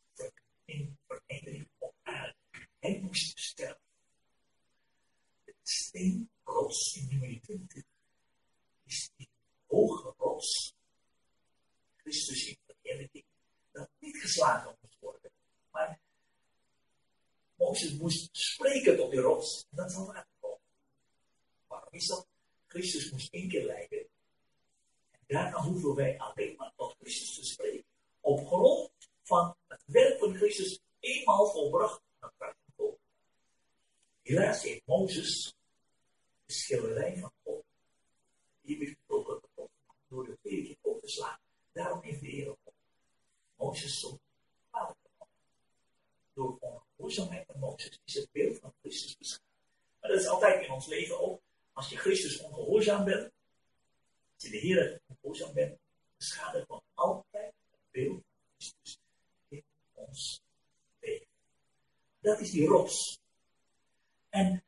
[0.66, 2.36] in vereniging op aarde.
[2.80, 3.82] Hij moest sterven.
[5.44, 7.84] De steenrots in nummer 20
[8.84, 9.30] is die
[10.18, 10.74] rots.
[11.96, 13.24] Christus in vereniging,
[13.72, 15.32] dat niet geslagen moest worden.
[15.72, 16.00] Maar
[17.56, 19.66] Mozes moest spreken tot die rots.
[19.70, 20.60] En dat zal uitkomen.
[21.68, 22.28] Waarom is dat?
[22.68, 24.08] Christus moest één keer lijden.
[25.12, 27.86] En daarna hoeven wij alleen maar tot Christus te spreken.
[28.20, 28.92] Op grond
[29.24, 32.56] van het werk van Christus eenmaal volbracht het kruis
[34.22, 35.56] Helaas heeft Mozes
[36.46, 37.64] de schilderij van God,
[38.62, 38.98] die heeft
[40.16, 41.40] door de tweede keer overgeslagen.
[41.72, 42.74] Daarom heeft de Heer op
[43.56, 44.22] Mozes genomen.
[46.34, 49.54] Door ongehoorzaamheid van Mozes is het beeld van Christus beschadigd.
[50.00, 51.42] Maar dat is altijd in ons leven ook.
[51.74, 53.32] Als je Christus ongehoorzaam bent,
[54.34, 55.80] als je de Heer ongehoorzaam bent,
[56.18, 58.98] beschadigt van altijd het beeld van Christus
[59.94, 60.42] ons
[61.00, 61.28] leven.
[62.20, 63.20] Dat is die rots.
[64.30, 64.64] En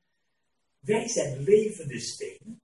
[0.79, 2.61] wij zijn levende stenen.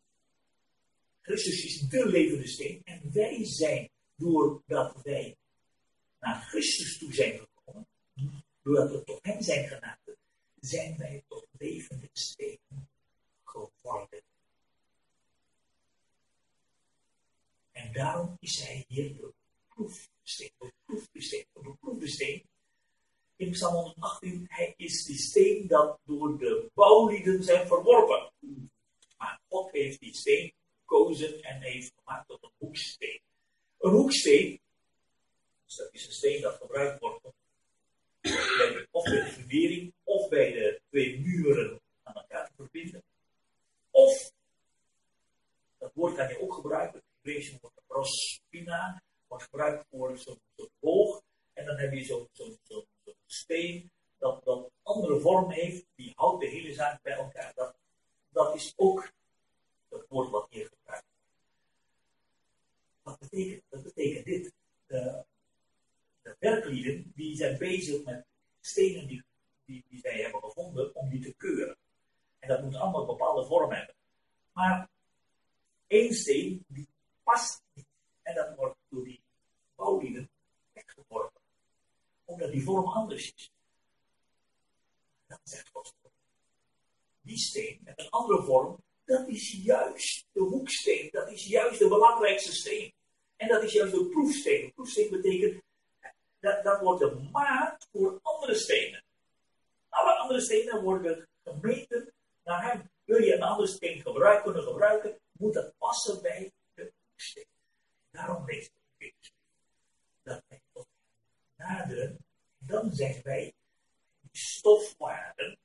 [1.24, 2.82] Christus is de levende steen.
[2.84, 5.38] En wij zijn, doordat wij
[6.20, 7.88] naar Christus toe zijn gekomen,
[8.62, 10.18] doordat we tot Hem zijn genaderd,
[10.60, 12.90] zijn wij tot levende stenen
[13.44, 14.22] geworden.
[17.72, 19.34] En daarom is Hij hier de
[19.70, 22.44] proefsteen, de proefsteen, de beproefde steen
[23.36, 28.32] in Psalm 118, hij is die steen dat door de bouwlieden zijn verworpen.
[29.18, 30.54] Maar God heeft die steen
[30.94, 33.22] gekozen en heeft gemaakt tot een hoeksteen.
[33.80, 34.60] Een hoeksteen,
[35.66, 37.22] dus dat is een steen dat gebruikt wordt
[38.22, 43.04] bij of bij de fundering of bij de twee muren aan elkaar te verbinden.
[43.92, 44.32] Of,
[45.78, 50.40] dat woord kan je ook gebruiken, het Hebreeuwse woord prospina, wordt gebruikt voor zo'n
[50.80, 51.22] boog.
[51.54, 52.86] En dan heb je zo'n zo, zo,
[53.26, 57.52] steen dat, dat andere vorm heeft, die houdt de hele zaak bij elkaar.
[57.56, 57.76] Dat,
[58.30, 59.12] dat is ook
[59.94, 61.06] het woord wat hier gebruikt
[63.02, 64.54] Wat betekent, dat betekent dit?
[64.88, 65.24] De,
[66.22, 68.26] de werklieden die zijn bezig met
[68.62, 69.24] stenen die,
[69.66, 71.78] die, die zij hebben gevonden om die te keuren.
[72.40, 73.96] En dat moet allemaal een bepaalde vorm hebben.
[74.52, 74.90] Maar
[75.88, 76.88] één steen die
[77.24, 77.86] past niet.
[78.22, 79.22] En dat wordt door die
[79.76, 80.30] bouwlieden
[80.74, 81.42] weggeworpen
[82.26, 83.52] omdat die vorm anders is.
[85.28, 85.94] Dan zegt God,
[87.22, 91.88] die steen met een andere vorm, dat is juist de hoeksteen, dat is juist de
[91.88, 92.94] belangrijkste steen.
[93.36, 94.74] En dat is juist de proefsteen.
[94.74, 95.62] Proefsteen betekent,
[96.40, 99.04] dat, dat wordt de maat voor andere stenen.
[99.90, 102.92] Alle andere stenen worden gemeten naar hem.
[103.04, 107.48] Wil je een andere steen gebruiken, kunnen gebruiken, moet dat passen bij de hoeksteen.
[108.12, 109.32] Daarom leest het
[110.24, 110.88] dat wij tot
[111.56, 112.18] naderen,
[112.58, 113.54] dan zijn wij
[114.32, 115.58] stofwaarden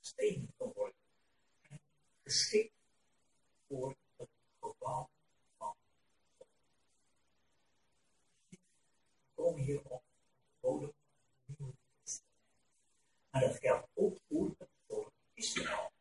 [0.00, 0.95] steen geworden.
[2.26, 2.72] Geschikt
[3.68, 4.28] voor het
[4.60, 5.08] gebouw
[5.58, 5.74] van.
[8.48, 8.56] We
[9.34, 11.14] komen hier op de bodem van
[11.44, 12.34] het Nieuwe Testament.
[13.30, 15.92] Maar dat geldt ook voor het volk Israël.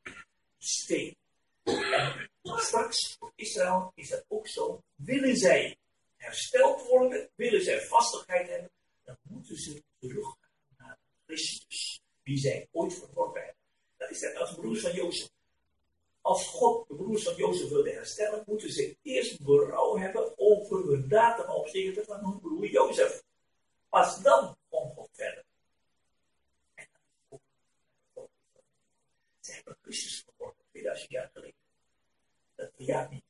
[0.57, 1.15] Steen.
[1.63, 4.83] En straks voor Israël is dat ook zo.
[4.95, 5.77] Willen zij
[6.15, 8.71] hersteld worden, willen zij vastigheid hebben,
[9.03, 10.37] dan moeten ze terug
[10.77, 13.61] naar Christus, die zij ooit verworpen hebben.
[13.97, 15.33] Dat is net als broers van Jozef.
[16.25, 21.07] Als God de broers van Jozef wilde herstellen, moeten ze eerst berouw hebben over hun
[21.07, 23.23] daad ten opzichte van hun broer Jozef.
[23.89, 25.43] Pas dan komt God verder.
[26.73, 28.29] En dan ook
[29.39, 31.59] Ze hebben Christus verworpen, 2000 jaar geleden.
[32.55, 33.24] Dat verjaart niet.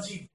[0.00, 0.29] onesie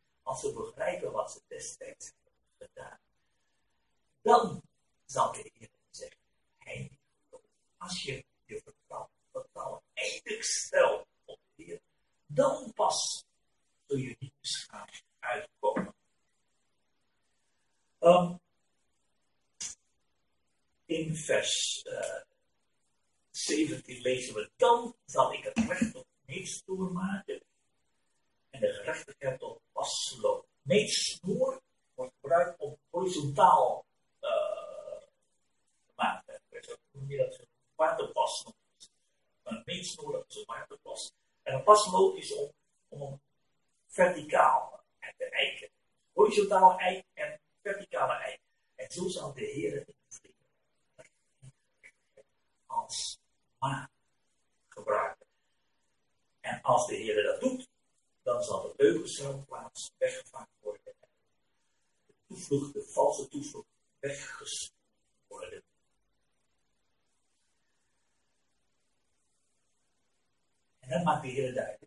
[71.34, 71.78] de.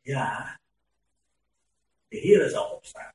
[0.00, 0.60] Ja,
[2.08, 3.12] de Heer zal opstaan.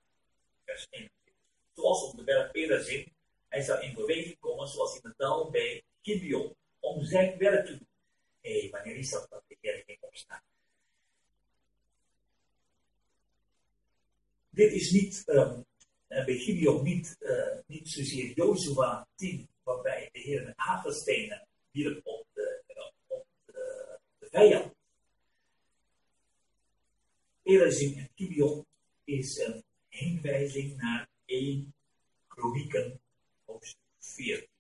[0.66, 1.34] Vers 21.
[1.74, 3.14] Zoals op de berg Perazim,
[3.48, 7.78] hij zal in beweging komen zoals in het dal bij Gibeon, om zijn werk te
[7.78, 7.88] doen.
[8.42, 10.42] Hé, hey, wanneer is dat dat de Heer ging opstaan?
[14.50, 15.66] Dit is niet, um,
[16.08, 22.28] bij Gibeon niet, uh, niet zozeer Jozua 10, waarbij de Heer met hagelstenen wierp op
[22.34, 24.74] de, uh, op de, de vijand.
[27.44, 28.66] Perazim en Gibeon
[29.04, 31.74] is een heenwijzing naar 1
[32.28, 33.02] Kronieken
[33.46, 33.80] hoofdstuk
[34.14, 34.52] 14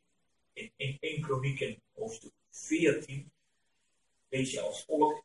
[0.53, 3.31] in, in 1 Kronieken hoofdstuk 14
[4.29, 5.23] lees je als volgt.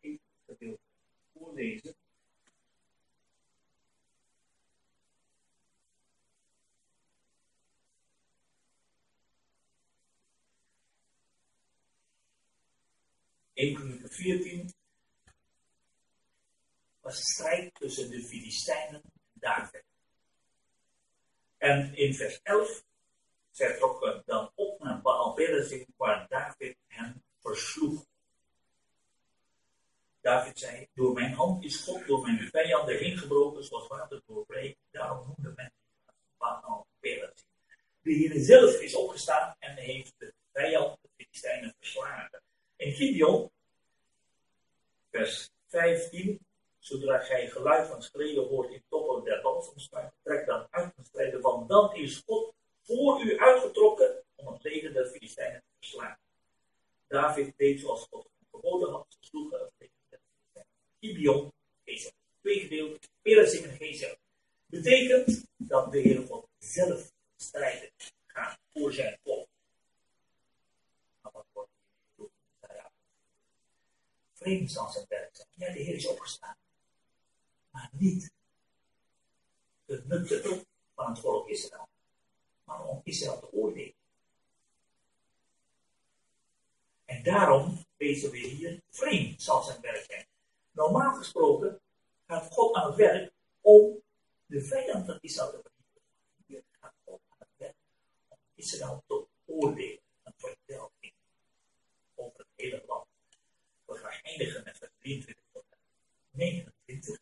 [0.00, 0.80] Ik gedeelte
[1.32, 1.96] voorlezen.
[13.52, 14.74] In Kronieken 14
[17.00, 19.84] was strijd tussen de Filistijnen en David.
[21.56, 22.84] En in vers 11
[23.56, 28.04] zij trokken dan op naar Baal Perazim, waar David hen versloeg.
[30.20, 34.78] David zei, door mijn hand is God door mijn vijanden heen gebroken, zoals water doorbreekt.
[34.90, 35.72] Daarom noemde men
[36.38, 37.46] Baal Perazim.
[38.02, 42.42] De Heer zelf is opgestaan en heeft de vijand, de Filistijnen, verslagen.
[42.76, 43.50] In Gideon,
[45.10, 46.40] vers 15,
[46.78, 51.40] zodra gij geluid van schreeuwen hoort in toppen der balsemspuit, trek dan uit van strijden,
[51.40, 52.54] want dan is God
[52.86, 56.18] voor u uitgetrokken om het leger der Filistijnen te verslaan.
[57.06, 60.68] David deed zoals God geboden had, ze sloegen het der Filistijnen.
[61.00, 61.52] Gibeon,
[61.84, 62.10] Gezel.
[62.40, 64.16] Twee gedeelten, Perazim en Gezel.
[64.66, 67.90] Betekent dat de Heer God zelf strijden
[68.26, 69.48] gaat voor zijn volk.
[72.16, 72.30] Hier
[74.32, 75.46] Vreemd zal zijn werk.
[75.54, 76.56] Ja, de Heer is opgestaan.
[77.70, 78.32] Maar niet
[79.84, 80.64] de nutte
[80.94, 81.88] van het volk Israël
[82.66, 83.94] maar om Israël te oordelen.
[87.04, 90.26] En daarom lezen we hier, vreemd zal zijn werk zijn.
[90.70, 91.80] Normaal gesproken
[92.26, 94.02] gaat God aan het werk om
[94.46, 96.10] de vijand van Israël te vernietigen.
[96.46, 97.74] Hier gaat God aan het werk
[98.28, 100.00] om Israël te oordelen.
[100.22, 101.14] Een vertelling
[102.14, 103.06] over het hele land.
[103.84, 105.64] We gaan eindigen met vers 23 tot
[106.30, 107.18] 29.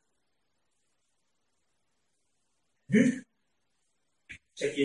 [2.84, 3.24] Nu,
[4.52, 4.76] zegt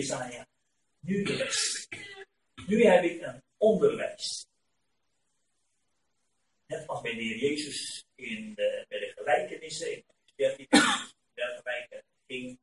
[1.00, 1.88] nu de rest.
[2.66, 4.46] Nu heb ik een onderwijs.
[6.66, 10.04] Net als bij de Heer Jezus in de, bij de gelijkenissen, in
[10.36, 10.68] 13,
[11.62, 12.58] wijken ging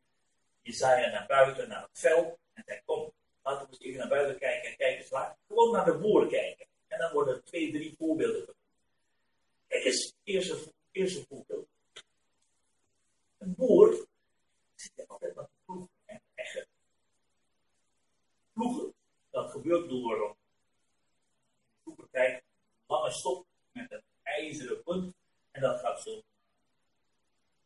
[0.61, 3.13] Jezaja naar buiten, naar het veld, en zei, kom,
[3.43, 5.37] laten we eens even naar buiten kijken, en kijken eens waar.
[5.47, 6.67] Gewoon naar de boer kijken.
[6.87, 8.57] En dan worden er twee, drie voorbeelden genoemd.
[9.67, 11.67] Kijk eens, eerste, eerste voorbeeld.
[13.37, 14.07] Een boer
[14.75, 16.67] zit altijd wat te en eggen
[18.57, 18.93] ploegen.
[19.29, 20.35] Dat gebeurt door
[21.83, 22.43] de tijd
[22.87, 25.15] lange stok met een ijzeren punt.
[25.51, 26.21] En dat gaat zo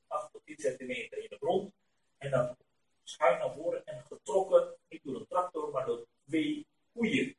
[0.08, 1.74] 8 tot 10 centimeter in de grond.
[2.18, 2.56] En dan
[3.04, 7.36] schuin naar voren en getrokken, niet door een tractor, maar door twee koeien.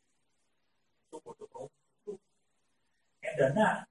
[1.11, 2.23] Zo wordt de grond geploegd.
[3.19, 3.89] En daarna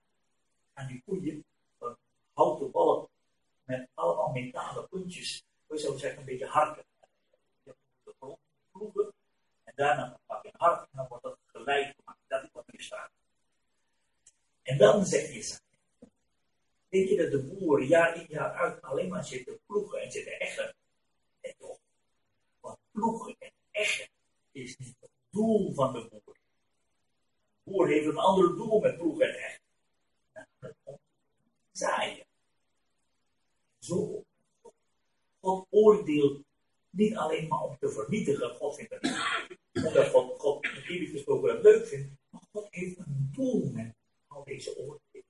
[0.73, 1.45] gaan die koeien
[1.79, 1.95] een
[2.33, 3.09] houten balk
[3.63, 6.83] met allemaal metalen puntjes, we zouden zeggen een beetje harken.
[7.63, 7.75] De
[8.19, 8.39] grond
[8.71, 9.13] ploegen en
[9.81, 12.19] daarna pak je hart en dan wordt dat gelijk gemaakt.
[12.27, 13.11] Dat is wat hier staat.
[14.61, 15.59] En dan zegt je
[16.89, 20.39] Denk je dat de boeren jaar in jaar uit alleen maar zitten ploegen en zitten
[20.39, 20.75] eggen?
[21.41, 21.77] En toch.
[22.59, 24.09] Want ploegen en eggen
[24.51, 26.37] is niet het doel van de boer.
[27.63, 29.61] De boer heeft een ander doel met ploegen en eggen.
[30.33, 30.97] Nou,
[31.71, 32.25] zaaien.
[33.79, 34.23] Zo.
[35.39, 36.43] God oordeelt
[36.91, 38.55] niet alleen maar om te vernietigen.
[38.55, 39.03] God vindt het.
[39.73, 42.11] Omdat God, God natuurlijk gesproken het leuk vindt.
[42.29, 43.93] Maar God heeft een doel met
[44.27, 45.25] al deze oordelen.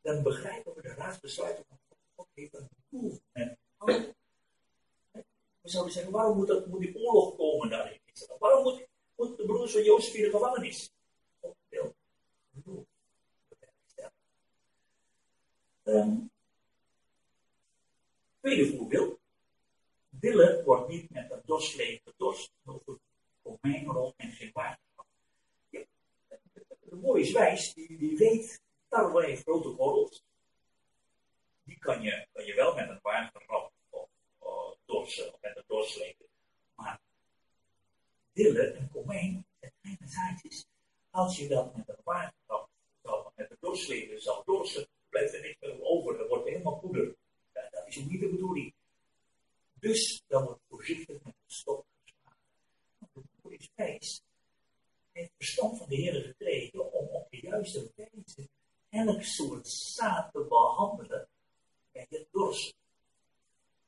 [0.00, 1.98] Dan begrijpen we de raadsbesluiten van God.
[2.14, 3.86] God heeft een doel met al.
[5.60, 7.98] We zouden zeggen, waarom moet, dat, moet die oorlog komen daar?
[8.38, 8.62] Waarom
[9.16, 10.90] moet, de broers van Jozef in de gevangenis?
[11.40, 11.94] God wil
[12.64, 12.84] geloof
[15.84, 16.30] Um,
[18.40, 19.18] tweede voorbeeld.
[20.20, 22.98] Dille wordt niet met een dorsvlees gedorst, over
[23.42, 25.06] komijnrol en geen waterschap.
[25.68, 25.84] Ja,
[26.82, 30.22] de mooie wijs, die, die weet, tarwe heeft grote korrels.
[31.64, 34.08] Die kan je, kan je wel met een waterrap of,
[34.38, 36.26] of dorsen, of met een dorslepen.
[36.74, 37.00] Maar
[38.32, 40.66] dille en komijn zijn kleine zaadjes.
[41.10, 42.68] Als je dat met een waterrap,
[43.34, 46.18] met een dorslepen zou dorsen, blijft er niks meer over.
[46.18, 47.14] Dan wordt het helemaal poeder.
[47.54, 48.37] Ja, dat is ook niet de.
[49.80, 52.42] Dus dan wordt voorzichtig met de stok geslagen.
[53.12, 54.22] De boer is wijs.
[55.12, 58.48] Hij heeft verstand van de Heer gekregen om op de juiste wijze
[58.88, 61.28] elk soort zaad te behandelen
[61.92, 62.74] bij het dorst.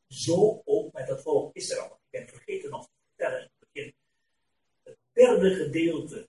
[0.08, 1.98] Zo ook met het volk Israël.
[2.10, 3.94] Ik ben vergeten nog te vertellen in het begin.
[4.82, 6.19] Het derde gedeelte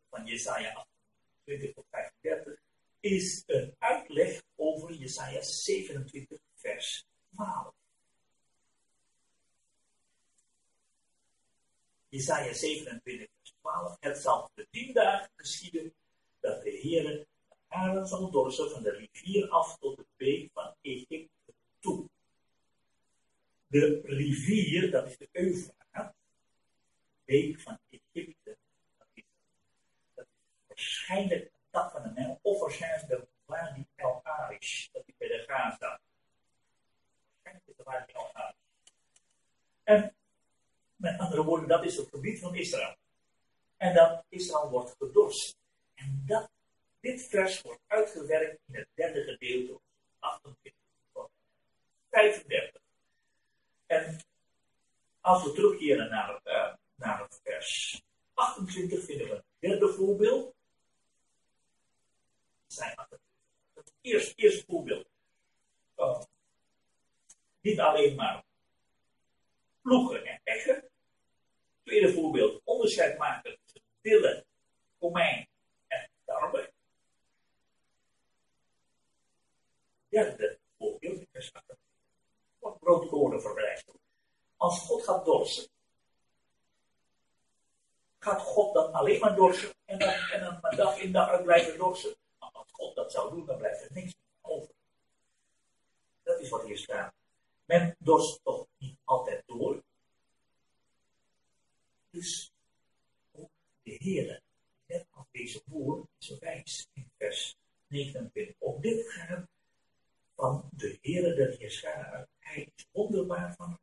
[110.82, 112.28] de Heer der Heerscharen.
[112.40, 113.80] Hij is wonderbaar van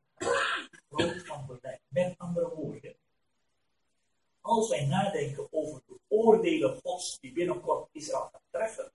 [0.89, 1.81] groot van beleid.
[1.89, 2.97] Met andere woorden,
[4.41, 8.93] als wij nadenken over de oordelen Gods die binnenkort Israël gaat treffen,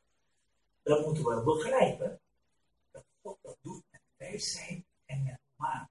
[0.84, 2.20] dan moeten we begrijpen
[2.92, 5.90] dat God dat doet met wijsheid en met maat.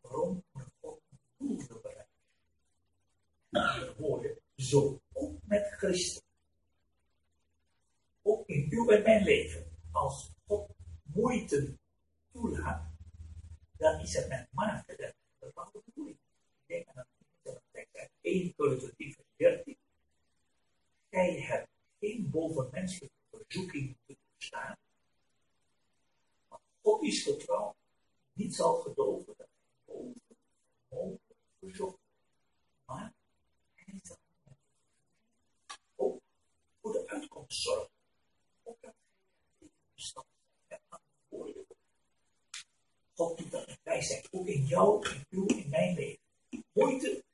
[0.00, 0.44] Waarom?
[0.52, 2.10] Omdat God een doel wil bereiken
[3.96, 6.22] woorden, zo ook met Christus.
[8.22, 10.30] Ook in uw en mijn leven, als
[11.20, 11.78] moeite
[12.32, 12.82] toelaat,
[13.76, 16.18] dan is het met mate de bepaalde bedoeling.
[16.66, 17.06] Ik denk aan
[17.42, 19.76] een tekst uit 1 Korinther vers 13.
[21.10, 21.68] Gij hebt
[21.98, 24.76] geen bovenmenselijke verzoeking te doorstaan,
[26.48, 27.74] maar God is getrouw,
[28.32, 30.20] niet zal gedogen dat hij boven
[30.88, 31.20] vermogen
[31.58, 31.98] verzoekt,
[32.84, 33.12] maar
[35.96, 36.20] ook
[36.80, 37.90] voor de uitkomst zorgen.
[38.62, 38.94] Ook dat
[43.14, 46.18] God doet dat met wijsheid, ook in jou, in uw, in mijn leven.
[46.72, 47.24] Moeite,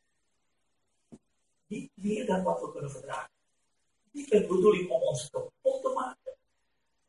[1.67, 3.31] niet meer dan wat we kunnen verdragen.
[4.11, 6.37] Niet met bedoeling om ons kapot te maken.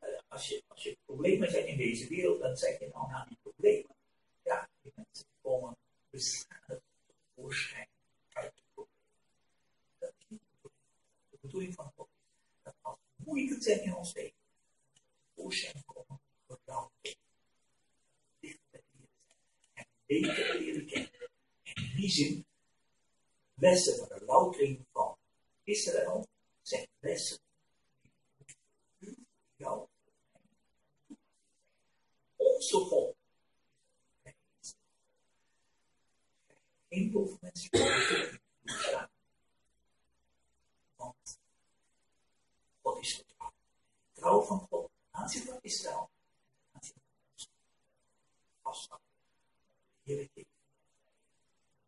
[0.02, 3.28] Uh, als, je, als je problemen zijn in deze wereld, dan zeg je nou, nou
[3.28, 3.96] die problemen.
[4.44, 5.78] Ja, die mensen komen
[6.10, 6.82] beschadigd
[7.36, 7.88] voorschijn
[11.48, 12.10] bedoeling van God
[12.64, 14.40] dat als moeite zijn in ons leven,
[15.36, 16.20] voorschijn komen
[16.68, 17.16] voor jou.
[18.40, 19.08] Dicht bij de
[19.74, 21.12] En beter leren kennen.
[21.64, 22.46] En in die zin,
[23.56, 25.18] lessen van de loutering van
[25.64, 26.28] Israël
[26.62, 27.40] zijn lessen
[28.38, 28.58] die
[29.00, 29.26] u,
[29.56, 29.88] jou,
[32.36, 33.18] onze God
[37.58, 39.10] situatie staan.
[40.96, 41.40] Want
[42.82, 43.54] God is trouw.
[44.14, 46.10] Trouw van God aanzien van Israël.
[48.78, 49.08] Vasthouden.
[50.04, 50.46] Heer, ik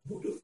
[0.02, 0.42] moedig